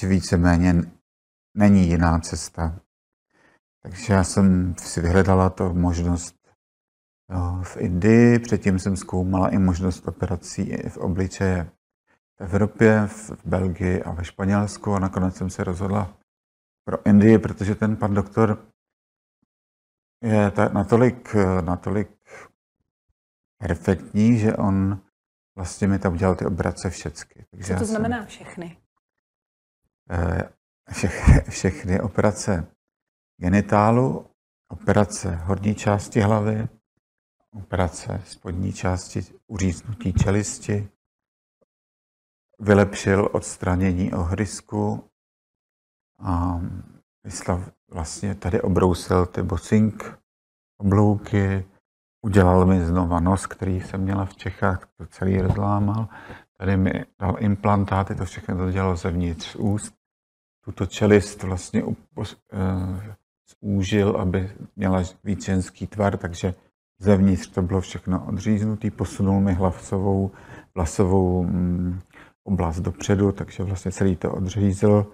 že 0.00 0.08
víceméně 0.08 0.82
není 1.54 1.88
jiná 1.88 2.18
cesta. 2.18 2.80
Takže 3.82 4.12
já 4.12 4.24
jsem 4.24 4.74
si 4.78 5.00
vyhledala 5.00 5.50
to 5.50 5.74
možnost 5.74 6.36
jo, 7.30 7.62
v 7.62 7.76
Indii, 7.76 8.38
předtím 8.38 8.78
jsem 8.78 8.96
zkoumala 8.96 9.48
i 9.48 9.58
možnost 9.58 10.08
operací 10.08 10.76
v 10.88 10.96
obličeje 10.96 11.70
v 12.36 12.40
Evropě, 12.40 13.06
v 13.06 13.44
Belgii 13.44 14.02
a 14.02 14.12
ve 14.12 14.24
Španělsku 14.24 14.94
a 14.94 14.98
nakonec 14.98 15.36
jsem 15.36 15.50
se 15.50 15.64
rozhodla 15.64 16.18
pro 16.84 17.06
Indii, 17.06 17.38
protože 17.38 17.74
ten 17.74 17.96
pan 17.96 18.14
doktor 18.14 18.66
je 20.22 20.52
natolik, 20.72 21.34
natolik 21.60 22.10
perfektní, 23.58 24.38
že 24.38 24.56
on 24.56 25.02
vlastně 25.56 25.88
mi 25.88 25.98
tam 25.98 26.12
udělal 26.12 26.34
ty 26.34 26.46
obrace 26.46 26.90
všechny. 26.90 27.44
Takže 27.50 27.74
Co 27.74 27.78
to 27.78 27.84
znamená 27.86 28.24
všechny? 28.24 28.78
Eh, 30.88 30.92
vše, 30.94 31.08
všechny 31.50 32.00
operace 32.00 32.66
genitálu, 33.40 34.26
operace 34.68 35.34
horní 35.34 35.74
části 35.74 36.20
hlavy, 36.20 36.68
operace 37.54 38.22
spodní 38.24 38.72
části 38.72 39.20
uříznutí 39.46 40.12
čelisti, 40.12 40.88
vylepšil 42.58 43.28
odstranění 43.32 44.12
ohrysku 44.12 45.04
a 46.18 46.60
vyslav, 47.24 47.70
vlastně 47.90 48.34
tady 48.34 48.60
obrousil 48.60 49.26
ty 49.26 49.42
bosink 49.42 50.18
oblouky, 50.80 51.66
udělal 52.26 52.66
mi 52.66 52.86
znova 52.86 53.20
nos, 53.20 53.46
který 53.46 53.80
jsem 53.80 54.00
měla 54.00 54.24
v 54.24 54.36
Čechách, 54.36 54.88
to 54.96 55.06
celý 55.06 55.40
rozlámal. 55.40 56.08
Tady 56.56 56.76
mi 56.76 57.04
dal 57.20 57.36
implantáty, 57.38 58.14
to 58.14 58.24
všechno 58.24 58.56
to 58.56 58.70
dělalo 58.70 58.96
zevnitř 58.96 59.56
úst 59.56 59.97
tuto 60.68 60.86
čelist 60.86 61.42
vlastně 61.42 61.82
eh, 61.82 63.14
zúžil, 63.62 64.16
aby 64.20 64.52
měla 64.76 65.02
víc 65.24 65.44
ženský 65.44 65.86
tvar, 65.86 66.16
takže 66.16 66.54
zevnitř 66.98 67.48
to 67.48 67.62
bylo 67.62 67.80
všechno 67.80 68.26
odříznutý, 68.26 68.90
posunul 68.90 69.40
mi 69.40 69.54
hlavcovou 69.54 70.30
vlasovou 70.74 71.42
mm, 71.42 72.00
oblast 72.44 72.80
dopředu, 72.80 73.32
takže 73.32 73.62
vlastně 73.62 73.92
celý 73.92 74.16
to 74.16 74.32
odřízl. 74.32 75.12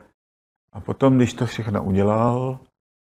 A 0.73 0.81
potom, 0.81 1.17
když 1.17 1.35
to 1.35 1.47
všechno 1.47 1.85
udělal, 1.85 2.59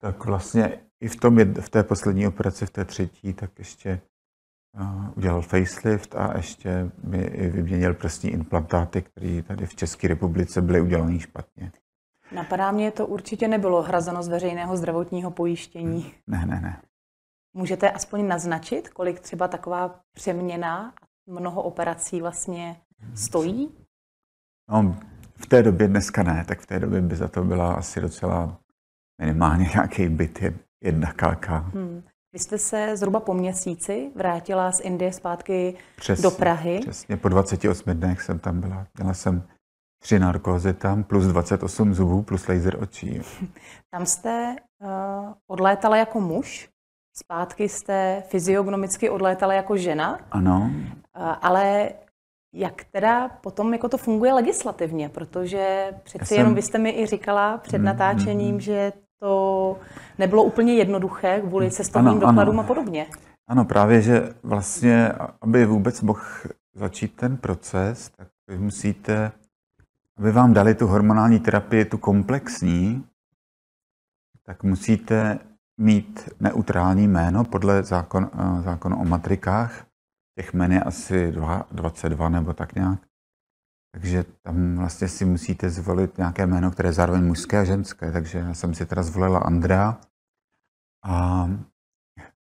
tak 0.02 0.26
vlastně 0.26 0.80
i 1.02 1.08
v, 1.08 1.16
tom, 1.16 1.38
v 1.62 1.70
té 1.70 1.84
poslední 1.84 2.28
operaci, 2.28 2.66
v 2.66 2.70
té 2.70 2.86
třetí, 2.86 3.34
tak 3.34 3.60
ještě 3.60 4.02
uh, 4.80 5.18
udělal 5.18 5.42
facelift 5.42 6.16
a 6.16 6.38
ještě 6.38 6.92
mi 7.04 7.50
vyměnil 7.50 7.94
prsní 7.94 8.30
implantáty, 8.30 9.02
které 9.02 9.42
tady 9.42 9.66
v 9.66 9.76
České 9.76 10.08
republice 10.08 10.62
byly 10.62 10.82
udělané 10.82 11.20
špatně. 11.20 11.72
Napadá 12.32 12.72
mě, 12.72 12.92
to 12.92 13.08
určitě 13.08 13.48
nebylo 13.48 13.82
hrazeno 13.82 14.24
z 14.24 14.28
veřejného 14.28 14.78
zdravotního 14.78 15.32
pojištění. 15.32 16.14
Ne, 16.28 16.46
ne, 16.46 16.62
ne. 16.62 16.82
Můžete 17.54 17.92
aspoň 17.92 18.28
naznačit, 18.28 18.90
kolik 18.90 19.20
třeba 19.20 19.48
taková 19.48 20.00
přeměna 20.14 20.94
mnoho 21.28 21.62
operací 21.64 22.22
vlastně 22.22 22.82
stojí? 23.16 23.70
No, 24.70 24.96
v 25.36 25.46
té 25.46 25.64
době 25.64 25.88
dneska 25.88 26.24
ne, 26.24 26.46
tak 26.48 26.60
v 26.60 26.66
té 26.66 26.80
době 26.80 27.02
by 27.02 27.16
za 27.16 27.28
to 27.28 27.44
byla 27.44 27.74
asi 27.74 28.02
docela 28.02 28.58
minimálně 29.22 29.70
nějaký 29.74 30.10
byt 30.10 30.44
jedna 30.84 31.14
kalka. 31.14 31.58
Hmm. 31.58 32.04
Vy 32.34 32.40
jste 32.40 32.58
se 32.58 32.98
zhruba 32.98 33.20
po 33.20 33.34
měsíci 33.34 34.12
vrátila 34.16 34.72
z 34.72 34.80
Indie 34.80 35.14
zpátky 35.14 35.76
přesně, 35.96 36.24
do 36.24 36.32
Prahy. 36.32 36.80
Přesně, 36.80 37.18
po 37.18 37.30
28 37.30 37.94
dnech 37.94 38.22
jsem 38.22 38.40
tam 38.40 38.62
byla. 38.62 38.88
Měla 38.98 39.14
jsem 39.14 39.44
tři 40.00 40.20
narkózy 40.20 40.74
tam, 40.74 41.04
plus 41.04 41.26
28 41.26 41.94
zubů, 41.94 42.22
plus 42.24 42.48
laser 42.48 42.84
očí. 42.84 43.22
Tam 43.92 44.06
jste 44.06 44.56
uh, 44.84 45.34
odlétala 45.48 45.98
jako 45.98 46.22
muž, 46.22 46.70
zpátky 47.18 47.70
jste 47.70 48.24
fyziognomicky 48.28 49.10
odlétala 49.10 49.54
jako 49.54 49.78
žena. 49.78 50.20
Ano. 50.32 50.72
Uh, 51.18 51.34
ale 51.42 51.90
jak 52.56 52.84
teda 52.92 53.30
potom 53.30 53.74
jako 53.74 53.90
to 53.90 53.98
funguje 53.98 54.34
legislativně? 54.34 55.10
Protože 55.10 55.94
přeci 56.04 56.26
jsem... 56.26 56.38
jenom 56.38 56.56
vy 56.56 56.62
jste 56.62 56.78
mi 56.78 56.90
i 56.90 57.06
říkala 57.06 57.58
před 57.58 57.78
mm, 57.78 57.86
natáčením, 57.86 58.56
mm. 58.56 58.62
že 58.62 58.94
to 59.20 59.78
nebylo 60.18 60.44
úplně 60.44 60.74
jednoduché 60.74 61.42
kvůli 61.42 61.72
cestovním 61.72 62.12
ano, 62.12 62.20
dokladům 62.20 62.60
ano. 62.60 62.64
a 62.64 62.68
podobně. 62.68 63.08
Ano, 63.48 63.66
právě, 63.66 64.02
že 64.02 64.34
vlastně, 64.44 65.12
aby 65.42 65.66
vůbec 65.66 66.02
mohl 66.02 66.22
začít 66.76 67.16
ten 67.16 67.38
proces, 67.38 68.10
tak 68.10 68.28
vy 68.48 68.58
musíte, 68.58 69.32
aby 70.18 70.32
vám 70.32 70.54
dali 70.54 70.76
tu 70.76 70.88
hormonální 70.88 71.40
terapii, 71.40 71.86
tu 71.86 71.98
komplexní, 71.98 73.08
tak 74.46 74.64
musíte 74.64 75.40
mít 75.78 76.30
neutrální 76.40 77.08
jméno 77.08 77.44
podle 77.44 77.84
zákon, 77.84 78.30
eh, 78.34 78.62
zákonu 78.62 79.02
o 79.02 79.06
matrikách. 79.06 79.86
Těch 80.40 80.54
jmen 80.54 80.72
je 80.72 80.84
asi 80.84 81.32
22 81.72 82.30
nebo 82.30 82.54
tak 82.54 82.76
nějak. 82.76 83.00
Takže 83.94 84.26
tam 84.42 84.78
vlastně 84.78 85.08
si 85.08 85.26
musíte 85.26 85.70
zvolit 85.70 86.18
nějaké 86.18 86.48
jméno, 86.48 86.72
které 86.72 86.90
je 86.90 86.94
zároveň 86.94 87.24
mužské 87.24 87.60
a 87.60 87.64
ženské. 87.64 88.12
Takže 88.12 88.40
já 88.40 88.54
jsem 88.54 88.74
si 88.74 88.86
teda 88.86 89.04
zvolila 89.04 89.40
Andrea. 89.40 89.98
A 91.06 91.48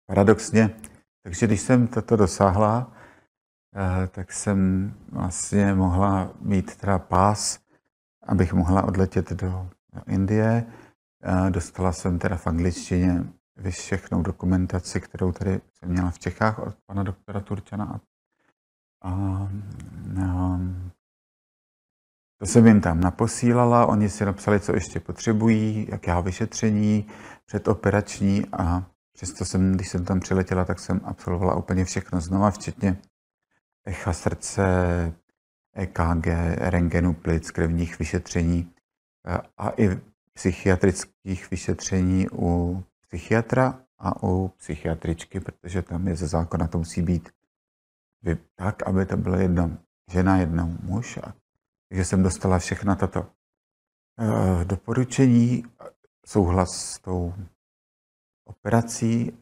paradoxně, 0.09 0.75
takže 1.23 1.47
když 1.47 1.61
jsem 1.61 1.87
toto 1.87 2.15
dosáhla, 2.15 2.91
tak 4.11 4.33
jsem 4.33 4.93
vlastně 5.11 5.75
mohla 5.75 6.31
mít 6.41 6.75
teda 6.75 6.99
pás, 6.99 7.59
abych 8.27 8.53
mohla 8.53 8.83
odletět 8.83 9.31
do 9.31 9.69
Indie. 10.07 10.65
Eh, 11.23 11.51
dostala 11.51 11.91
jsem 11.91 12.19
teda 12.19 12.37
v 12.37 12.47
angličtině 12.47 13.23
všechnou 13.69 14.21
dokumentaci, 14.21 15.01
kterou 15.01 15.31
tady 15.31 15.61
jsem 15.73 15.89
měla 15.89 16.11
v 16.11 16.19
Čechách 16.19 16.59
od 16.59 16.75
pana 16.85 17.03
doktora 17.03 17.39
Turčana. 17.39 18.01
A, 19.01 19.09
a, 19.09 19.49
a 20.21 20.59
to 22.41 22.45
jsem 22.45 22.67
jim 22.67 22.81
tam 22.81 23.01
naposílala, 23.01 23.85
oni 23.85 24.09
si 24.09 24.25
napsali, 24.25 24.59
co 24.59 24.73
ještě 24.73 24.99
potřebují, 24.99 25.87
jaká 25.89 26.21
vyšetření, 26.21 27.07
předoperační 27.45 28.45
a 28.51 28.85
přesto 29.13 29.45
jsem, 29.45 29.75
když 29.75 29.89
jsem 29.89 30.05
tam 30.05 30.19
přiletěla, 30.19 30.65
tak 30.65 30.79
jsem 30.79 31.01
absolvovala 31.03 31.55
úplně 31.55 31.85
všechno 31.85 32.21
znova, 32.21 32.51
včetně 32.51 32.97
echa 33.85 34.13
srdce, 34.13 34.63
EKG, 35.73 36.27
rengenu 36.57 37.13
plic, 37.13 37.51
krevních 37.51 37.99
vyšetření 37.99 38.73
a 39.57 39.69
i 39.77 40.01
psychiatrických 40.33 41.51
vyšetření 41.51 42.27
u 42.31 42.83
psychiatra 43.07 43.81
a 43.97 44.23
u 44.23 44.47
psychiatričky, 44.47 45.39
protože 45.39 45.81
tam 45.81 46.07
je 46.07 46.15
ze 46.15 46.27
zákona, 46.27 46.67
to 46.67 46.77
musí 46.77 47.01
být 47.01 47.29
tak, 48.55 48.87
aby 48.87 49.05
to 49.05 49.17
byla 49.17 49.37
jedna 49.37 49.77
žena, 50.11 50.37
jedna 50.37 50.65
muž 50.83 51.17
a 51.17 51.33
takže 51.89 52.05
jsem 52.05 52.23
dostala 52.23 52.59
všechna 52.59 52.95
tato 52.95 53.21
uh, 53.21 54.63
doporučení, 54.63 55.65
souhlas 56.25 56.69
s 56.69 56.99
tou 56.99 57.33
operací. 58.45 59.37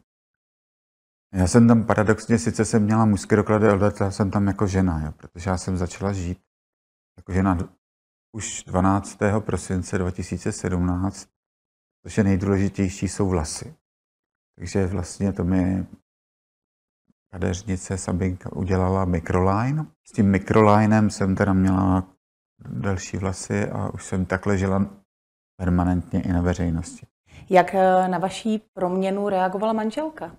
Já 1.34 1.46
jsem 1.46 1.68
tam 1.68 1.84
paradoxně, 1.84 2.38
sice 2.38 2.64
jsem 2.64 2.82
měla 2.82 3.04
mužské 3.04 3.36
doklady, 3.36 3.68
ale 3.68 3.92
já 4.00 4.10
jsem 4.10 4.30
tam 4.30 4.46
jako 4.46 4.66
žena, 4.66 5.02
jo, 5.04 5.12
protože 5.12 5.50
já 5.50 5.58
jsem 5.58 5.76
začala 5.76 6.12
žít 6.12 6.38
jako 7.16 7.32
žena 7.32 7.58
už 8.32 8.64
12. 8.64 9.18
prosince 9.40 9.98
2017, 9.98 11.28
což 12.02 12.18
je 12.18 12.24
nejdůležitější, 12.24 13.08
jsou 13.08 13.28
vlasy. 13.28 13.74
Takže 14.56 14.86
vlastně 14.86 15.32
to 15.32 15.44
mi 15.44 15.86
kadeřnice 17.32 17.98
Sabinka 17.98 18.56
udělala 18.56 19.04
microline. 19.04 19.86
S 20.04 20.12
tím 20.12 20.30
microlinem 20.30 21.10
jsem 21.10 21.36
teda 21.36 21.52
měla 21.52 22.04
delší 22.68 23.16
vlasy 23.16 23.70
a 23.70 23.90
už 23.94 24.04
jsem 24.04 24.26
takhle 24.26 24.58
žila 24.58 24.90
permanentně 25.56 26.22
i 26.22 26.32
na 26.32 26.40
veřejnosti. 26.40 27.06
Jak 27.50 27.74
eh, 27.74 28.08
na 28.08 28.18
vaší 28.18 28.58
proměnu 28.58 29.28
reagovala 29.28 29.72
manželka? 29.72 30.36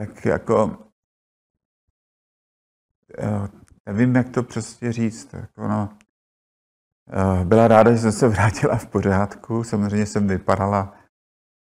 Tak 0.00 0.24
jako, 0.24 0.78
nevím, 3.86 4.16
jak 4.16 4.28
to 4.28 4.42
přesně 4.42 4.92
říct. 4.92 5.24
Tak 5.24 5.50
eh, 5.58 7.44
byla 7.44 7.68
ráda, 7.68 7.92
že 7.92 7.98
jsem 7.98 8.12
se 8.12 8.28
vrátila 8.34 8.76
v 8.76 8.86
pořádku. 8.86 9.64
Samozřejmě 9.64 10.06
jsem 10.06 10.28
vypadala 10.28 10.96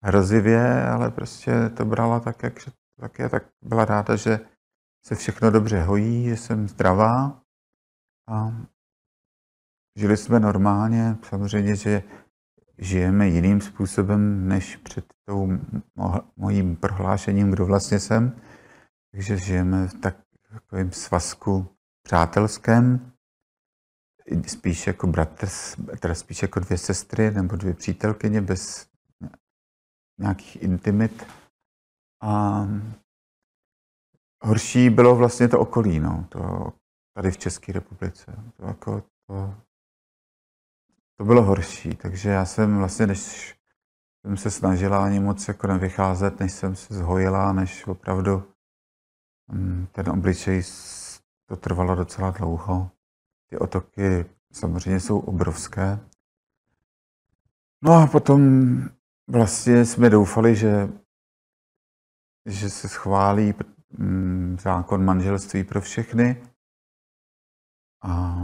hrozivě, 0.02 0.84
ale 0.86 1.10
prostě 1.10 1.68
to 1.68 1.84
brala 1.84 2.20
tak, 2.20 2.42
jak 2.42 2.54
tak, 3.00 3.18
je, 3.18 3.28
tak 3.28 3.42
byla 3.62 3.84
ráda, 3.84 4.16
že 4.16 4.40
se 5.06 5.14
všechno 5.14 5.50
dobře 5.50 5.82
hojí, 5.82 6.24
že 6.24 6.36
jsem 6.36 6.68
zdravá. 6.68 7.42
A 8.28 8.52
Žili 9.96 10.16
jsme 10.16 10.40
normálně, 10.40 11.16
samozřejmě, 11.22 11.76
že 11.76 12.02
žijeme 12.78 13.28
jiným 13.28 13.60
způsobem 13.60 14.48
než 14.48 14.76
před 14.76 15.04
tou 15.24 15.58
mojím 16.36 16.76
prohlášením, 16.76 17.50
kdo 17.50 17.66
vlastně 17.66 18.00
jsem. 18.00 18.40
Takže 19.10 19.38
žijeme 19.38 19.88
v 19.88 19.94
takovém 19.94 20.92
svazku 20.92 21.66
přátelském, 22.02 23.12
spíš 24.46 24.86
jako 24.86 25.06
bratr, 25.06 25.48
teda 26.00 26.14
spíš 26.14 26.42
jako 26.42 26.60
dvě 26.60 26.78
sestry 26.78 27.30
nebo 27.30 27.56
dvě 27.56 27.74
přítelkyně 27.74 28.40
bez 28.40 28.88
nějakých 30.18 30.62
intimit. 30.62 31.26
A 32.22 32.66
horší 34.42 34.90
bylo 34.90 35.16
vlastně 35.16 35.48
to 35.48 35.60
okolí, 35.60 36.00
no, 36.00 36.26
to 36.28 36.72
tady 37.16 37.30
v 37.30 37.38
České 37.38 37.72
republice. 37.72 38.36
To, 38.56 38.66
jako, 38.66 39.02
to, 39.26 39.54
to 41.22 41.26
bylo 41.26 41.42
horší. 41.42 41.94
Takže 41.94 42.28
já 42.28 42.44
jsem 42.44 42.78
vlastně, 42.78 43.06
než 43.06 43.54
jsem 44.20 44.36
se 44.36 44.50
snažila 44.50 45.04
ani 45.04 45.20
moc 45.20 45.48
jako 45.48 45.66
nevycházet, 45.66 46.40
než 46.40 46.52
jsem 46.52 46.76
se 46.76 46.94
zhojila, 46.94 47.52
než 47.52 47.86
opravdu 47.86 48.52
mm, 49.48 49.86
ten 49.92 50.08
obličej, 50.08 50.62
to 51.46 51.56
trvalo 51.56 51.94
docela 51.94 52.30
dlouho. 52.30 52.90
Ty 53.50 53.58
otoky 53.58 54.24
samozřejmě 54.52 55.00
jsou 55.00 55.18
obrovské. 55.18 55.98
No 57.82 57.92
a 57.92 58.06
potom 58.06 58.40
vlastně 59.30 59.84
jsme 59.84 60.10
doufali, 60.10 60.56
že, 60.56 60.88
že 62.46 62.70
se 62.70 62.88
schválí 62.88 63.54
mm, 63.98 64.56
zákon 64.60 65.04
manželství 65.04 65.64
pro 65.64 65.80
všechny. 65.80 66.42
A 68.02 68.36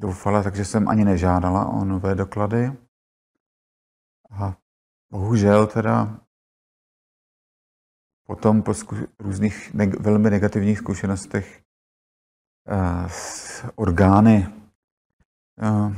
doufala, 0.00 0.42
takže 0.42 0.64
jsem 0.64 0.88
ani 0.88 1.04
nežádala 1.04 1.68
o 1.68 1.84
nové 1.84 2.14
doklady. 2.14 2.72
A 4.30 4.56
bohužel 5.12 5.66
teda 5.66 6.20
potom 8.26 8.62
po 8.62 8.70
zku- 8.70 9.08
různých 9.18 9.74
neg- 9.74 10.02
velmi 10.02 10.30
negativních 10.30 10.78
zkušenostech 10.78 11.62
uh, 12.68 13.06
s 13.06 13.64
orgány, 13.74 14.46
uh, 15.62 15.96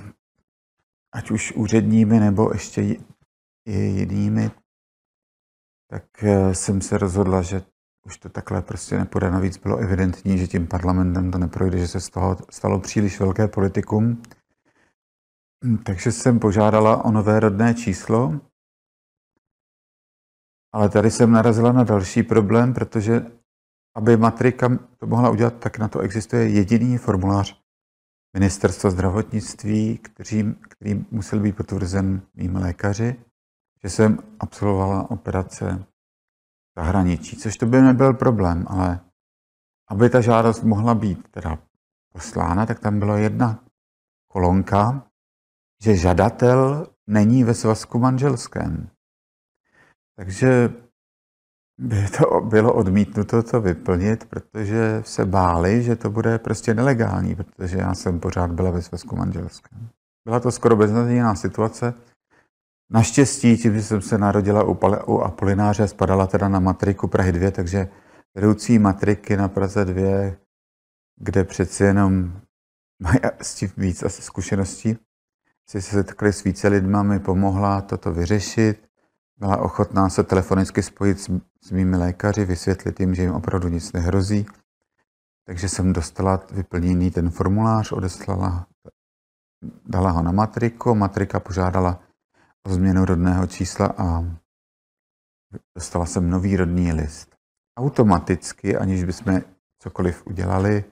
ať 1.12 1.30
už 1.30 1.52
úředními 1.52 2.20
nebo 2.20 2.52
ještě 2.52 2.82
i 3.64 3.72
jinými, 3.72 4.50
tak 5.90 6.04
uh, 6.22 6.52
jsem 6.52 6.80
se 6.80 6.98
rozhodla, 6.98 7.42
že 7.42 7.73
už 8.06 8.18
to 8.18 8.28
takhle 8.28 8.62
prostě 8.62 8.98
nepůjde. 8.98 9.30
Navíc 9.30 9.58
bylo 9.58 9.76
evidentní, 9.76 10.38
že 10.38 10.46
tím 10.46 10.66
parlamentem 10.66 11.30
to 11.30 11.38
neprojde, 11.38 11.78
že 11.78 11.88
se 11.88 12.00
z 12.00 12.10
toho 12.10 12.36
stalo 12.50 12.80
příliš 12.80 13.20
velké 13.20 13.48
politikum. 13.48 14.22
Takže 15.84 16.12
jsem 16.12 16.38
požádala 16.38 17.04
o 17.04 17.10
nové 17.10 17.40
rodné 17.40 17.74
číslo, 17.74 18.40
ale 20.72 20.88
tady 20.88 21.10
jsem 21.10 21.32
narazila 21.32 21.72
na 21.72 21.84
další 21.84 22.22
problém, 22.22 22.74
protože 22.74 23.26
aby 23.96 24.16
matrika 24.16 24.78
to 24.98 25.06
mohla 25.06 25.30
udělat, 25.30 25.54
tak 25.58 25.78
na 25.78 25.88
to 25.88 26.00
existuje 26.00 26.48
jediný 26.48 26.98
formulář 26.98 27.60
ministerstva 28.36 28.90
zdravotnictví, 28.90 29.98
který, 29.98 30.54
který 30.68 31.06
musel 31.10 31.40
být 31.40 31.56
potvrzen 31.56 32.22
mým 32.34 32.56
lékaři, 32.56 33.16
že 33.82 33.90
jsem 33.90 34.18
absolvovala 34.40 35.10
operace 35.10 35.84
zahraničí, 36.78 37.36
což 37.36 37.56
to 37.56 37.66
by 37.66 37.82
nebyl 37.82 38.14
problém, 38.14 38.64
ale 38.68 39.00
aby 39.90 40.10
ta 40.10 40.20
žádost 40.20 40.62
mohla 40.62 40.94
být 40.94 41.28
teda 41.28 41.58
poslána, 42.12 42.66
tak 42.66 42.80
tam 42.80 42.98
byla 42.98 43.18
jedna 43.18 43.64
kolonka, 44.28 45.04
že 45.82 45.96
žadatel 45.96 46.86
není 47.06 47.44
ve 47.44 47.54
svazku 47.54 47.98
manželském. 47.98 48.88
Takže 50.16 50.74
by 51.78 52.06
to 52.18 52.40
bylo 52.40 52.74
odmítnuto 52.74 53.42
to 53.42 53.60
vyplnit, 53.60 54.24
protože 54.24 55.02
se 55.04 55.26
báli, 55.26 55.82
že 55.82 55.96
to 55.96 56.10
bude 56.10 56.38
prostě 56.38 56.74
nelegální, 56.74 57.34
protože 57.34 57.78
já 57.78 57.94
jsem 57.94 58.20
pořád 58.20 58.50
byla 58.50 58.70
ve 58.70 58.82
svazku 58.82 59.16
manželském. 59.16 59.88
Byla 60.24 60.40
to 60.40 60.52
skoro 60.52 60.76
beznadějná 60.76 61.34
situace. 61.34 61.94
Naštěstí, 62.94 63.56
tím, 63.56 63.74
že 63.74 63.82
jsem 63.82 64.02
se 64.02 64.18
narodila 64.18 64.64
u, 64.64 64.78
u 65.06 65.20
Apolináře, 65.20 65.88
spadala 65.88 66.26
teda 66.26 66.48
na 66.48 66.60
matriku 66.60 67.08
Prahy 67.08 67.32
2, 67.32 67.50
takže 67.50 67.88
vedoucí 68.34 68.78
matriky 68.78 69.36
na 69.36 69.48
Praze 69.48 69.84
2, 69.84 70.32
kde 71.16 71.44
přeci 71.44 71.82
jenom 71.84 72.40
mají 73.02 73.18
s 73.40 73.54
tím 73.54 73.70
víc 73.76 74.02
asi 74.02 74.22
zkušeností, 74.22 74.96
si 75.68 75.82
se 75.82 75.90
setkali 75.90 76.32
s 76.32 76.44
více 76.44 76.68
lidma, 76.68 77.02
mi 77.02 77.20
pomohla 77.20 77.80
toto 77.80 78.12
vyřešit. 78.12 78.88
Byla 79.36 79.56
ochotná 79.56 80.08
se 80.08 80.22
telefonicky 80.22 80.82
spojit 80.82 81.20
s, 81.20 81.30
s 81.62 81.70
mými 81.70 81.96
lékaři, 81.96 82.44
vysvětlit 82.44 83.00
jim, 83.00 83.14
že 83.14 83.22
jim 83.22 83.32
opravdu 83.32 83.68
nic 83.68 83.92
nehrozí. 83.92 84.46
Takže 85.46 85.68
jsem 85.68 85.92
dostala 85.92 86.40
vyplněný 86.50 87.10
ten 87.10 87.30
formulář, 87.30 87.92
odeslala, 87.92 88.66
dala 89.86 90.10
ho 90.10 90.22
na 90.22 90.32
matriku, 90.32 90.94
matrika 90.94 91.40
požádala 91.40 92.00
změnu 92.68 93.04
rodného 93.04 93.46
čísla 93.46 93.94
a 93.98 94.24
dostala 95.76 96.06
jsem 96.06 96.30
nový 96.30 96.56
rodný 96.56 96.92
list. 96.92 97.36
Automaticky, 97.78 98.76
aniž 98.76 99.04
bychom 99.04 99.40
cokoliv 99.78 100.26
udělali, 100.26 100.84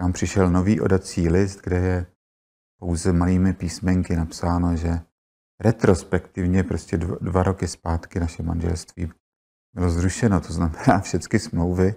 nám 0.00 0.12
přišel 0.12 0.50
nový 0.50 0.80
odací 0.80 1.28
list, 1.28 1.60
kde 1.64 1.76
je 1.76 2.06
pouze 2.80 3.12
malými 3.12 3.52
písmenky 3.52 4.16
napsáno, 4.16 4.76
že 4.76 5.00
retrospektivně 5.60 6.62
prostě 6.62 6.96
dva, 6.96 7.16
dva 7.20 7.42
roky 7.42 7.68
zpátky 7.68 8.20
naše 8.20 8.42
manželství 8.42 9.12
bylo 9.74 9.90
zrušeno. 9.90 10.40
To 10.40 10.52
znamená 10.52 11.00
všechny 11.02 11.38
smlouvy, 11.38 11.94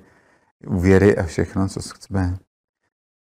úvěry 0.68 1.18
a 1.18 1.24
všechno, 1.24 1.68
co 1.68 1.82
jsme 1.82 2.38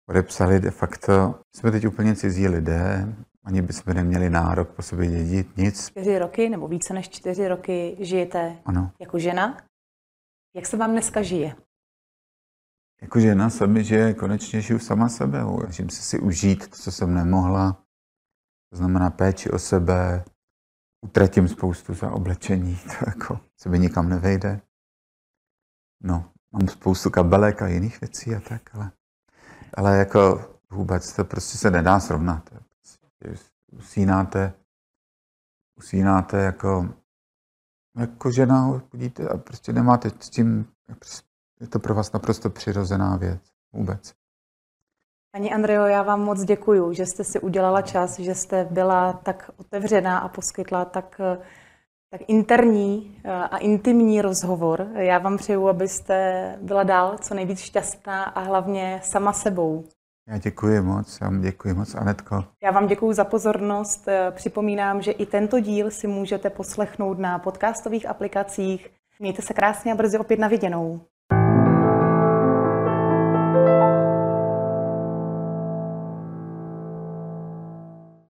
podepsali, 0.06 0.60
de 0.60 0.72
facto 0.72 1.40
jsme 1.56 1.72
teď 1.72 1.88
úplně 1.88 2.16
cizí 2.16 2.48
lidé, 2.48 3.16
ani 3.48 3.62
bychom 3.62 3.94
neměli 3.94 4.30
nárok 4.30 4.70
po 4.70 4.82
sobě 4.82 5.10
dědit 5.10 5.58
nic. 5.58 5.88
Čtyři 5.90 6.20
roky 6.20 6.50
nebo 6.50 6.68
více 6.68 6.94
než 6.94 7.10
čtyři 7.10 7.48
roky 7.48 7.98
žijete 8.00 8.58
ano. 8.66 8.92
jako 9.00 9.20
žena. 9.20 9.58
Jak 10.56 10.66
se 10.66 10.78
vám 10.78 10.92
dneska 10.92 11.22
žije? 11.22 11.56
Jako 13.02 13.20
žena 13.20 13.50
se 13.50 13.68
mi 13.68 13.84
žije, 13.84 14.14
konečně 14.14 14.62
žiju 14.62 14.80
sama 14.80 15.10
sebe. 15.10 15.40
Snažím 15.64 15.90
se 15.90 16.02
si 16.02 16.20
užít 16.20 16.68
to, 16.68 16.76
co 16.76 16.92
jsem 16.92 17.14
nemohla. 17.14 17.84
To 18.70 18.78
znamená 18.78 19.10
péči 19.10 19.52
o 19.52 19.60
sebe. 19.60 20.26
Utratím 21.06 21.48
spoustu 21.48 21.94
za 21.94 22.12
oblečení. 22.12 22.80
To 23.00 23.10
jako 23.10 23.40
se 23.58 23.70
mi 23.70 23.80
nikam 23.80 24.10
nevejde. 24.10 24.62
No, 26.04 26.32
mám 26.52 26.68
spoustu 26.68 27.10
kabelek 27.10 27.62
a 27.62 27.68
jiných 27.68 28.02
věcí 28.02 28.36
a 28.36 28.40
tak, 28.40 28.76
ale, 28.76 28.92
ale 29.74 29.98
jako 29.98 30.52
vůbec 30.72 31.14
to 31.14 31.26
prostě 31.26 31.58
se 31.58 31.72
nedá 31.72 32.00
srovnat. 32.00 32.67
Usínáte, 33.72 34.54
usínáte 35.78 36.38
jako, 36.38 36.90
jako 37.98 38.32
žena, 38.32 38.80
chodíte 38.92 39.28
a 39.28 39.38
prostě 39.38 39.74
nemáte 39.74 40.10
s 40.20 40.30
tím, 40.30 40.68
je 41.60 41.68
to 41.68 41.80
pro 41.80 41.96
vás 41.96 42.12
naprosto 42.12 42.50
přirozená 42.50 43.18
věc 43.18 43.42
vůbec. 43.74 44.14
Paní 45.32 45.54
Andreo, 45.54 45.86
já 45.86 46.04
vám 46.04 46.22
moc 46.22 46.44
děkuji, 46.44 46.94
že 46.94 47.06
jste 47.06 47.24
si 47.24 47.40
udělala 47.40 47.82
čas, 47.82 48.20
že 48.20 48.36
jste 48.36 48.66
byla 48.72 49.14
tak 49.14 49.52
otevřená 49.58 50.20
a 50.20 50.28
poskytla 50.28 50.86
tak, 50.86 51.22
tak 52.10 52.22
interní 52.28 53.22
eh, 53.24 53.32
a 53.32 53.58
intimní 53.58 54.22
rozhovor. 54.22 54.88
Já 54.96 55.18
vám 55.20 55.38
přeju, 55.38 55.68
abyste 55.68 56.56
byla 56.62 56.84
dál 56.84 57.18
co 57.18 57.34
nejvíc 57.34 57.60
šťastná 57.60 58.24
a 58.24 58.40
hlavně 58.40 59.02
sama 59.04 59.34
sebou. 59.34 59.84
Já 60.28 60.38
děkuji 60.38 60.82
moc, 60.82 61.18
já 61.22 61.28
vám 61.28 61.42
děkuji 61.42 61.74
moc, 61.74 61.96
Anetko. 61.96 62.44
Já 62.64 62.72
vám 62.72 62.88
děkuji 62.88 63.14
za 63.14 63.24
pozornost. 63.24 64.06
Připomínám, 64.32 65.02
že 65.02 65.12
i 65.12 65.26
tento 65.26 65.60
díl 65.60 65.92
si 65.92 66.08
můžete 66.08 66.50
poslechnout 66.50 67.20
na 67.20 67.40
podcastových 67.40 68.10
aplikacích. 68.10 68.92
Mějte 69.20 69.42
se 69.42 69.54
krásně 69.54 69.92
a 69.92 69.96
brzy 69.96 70.18
opět 70.18 70.40
na 70.40 70.48
viděnou. 70.48 71.02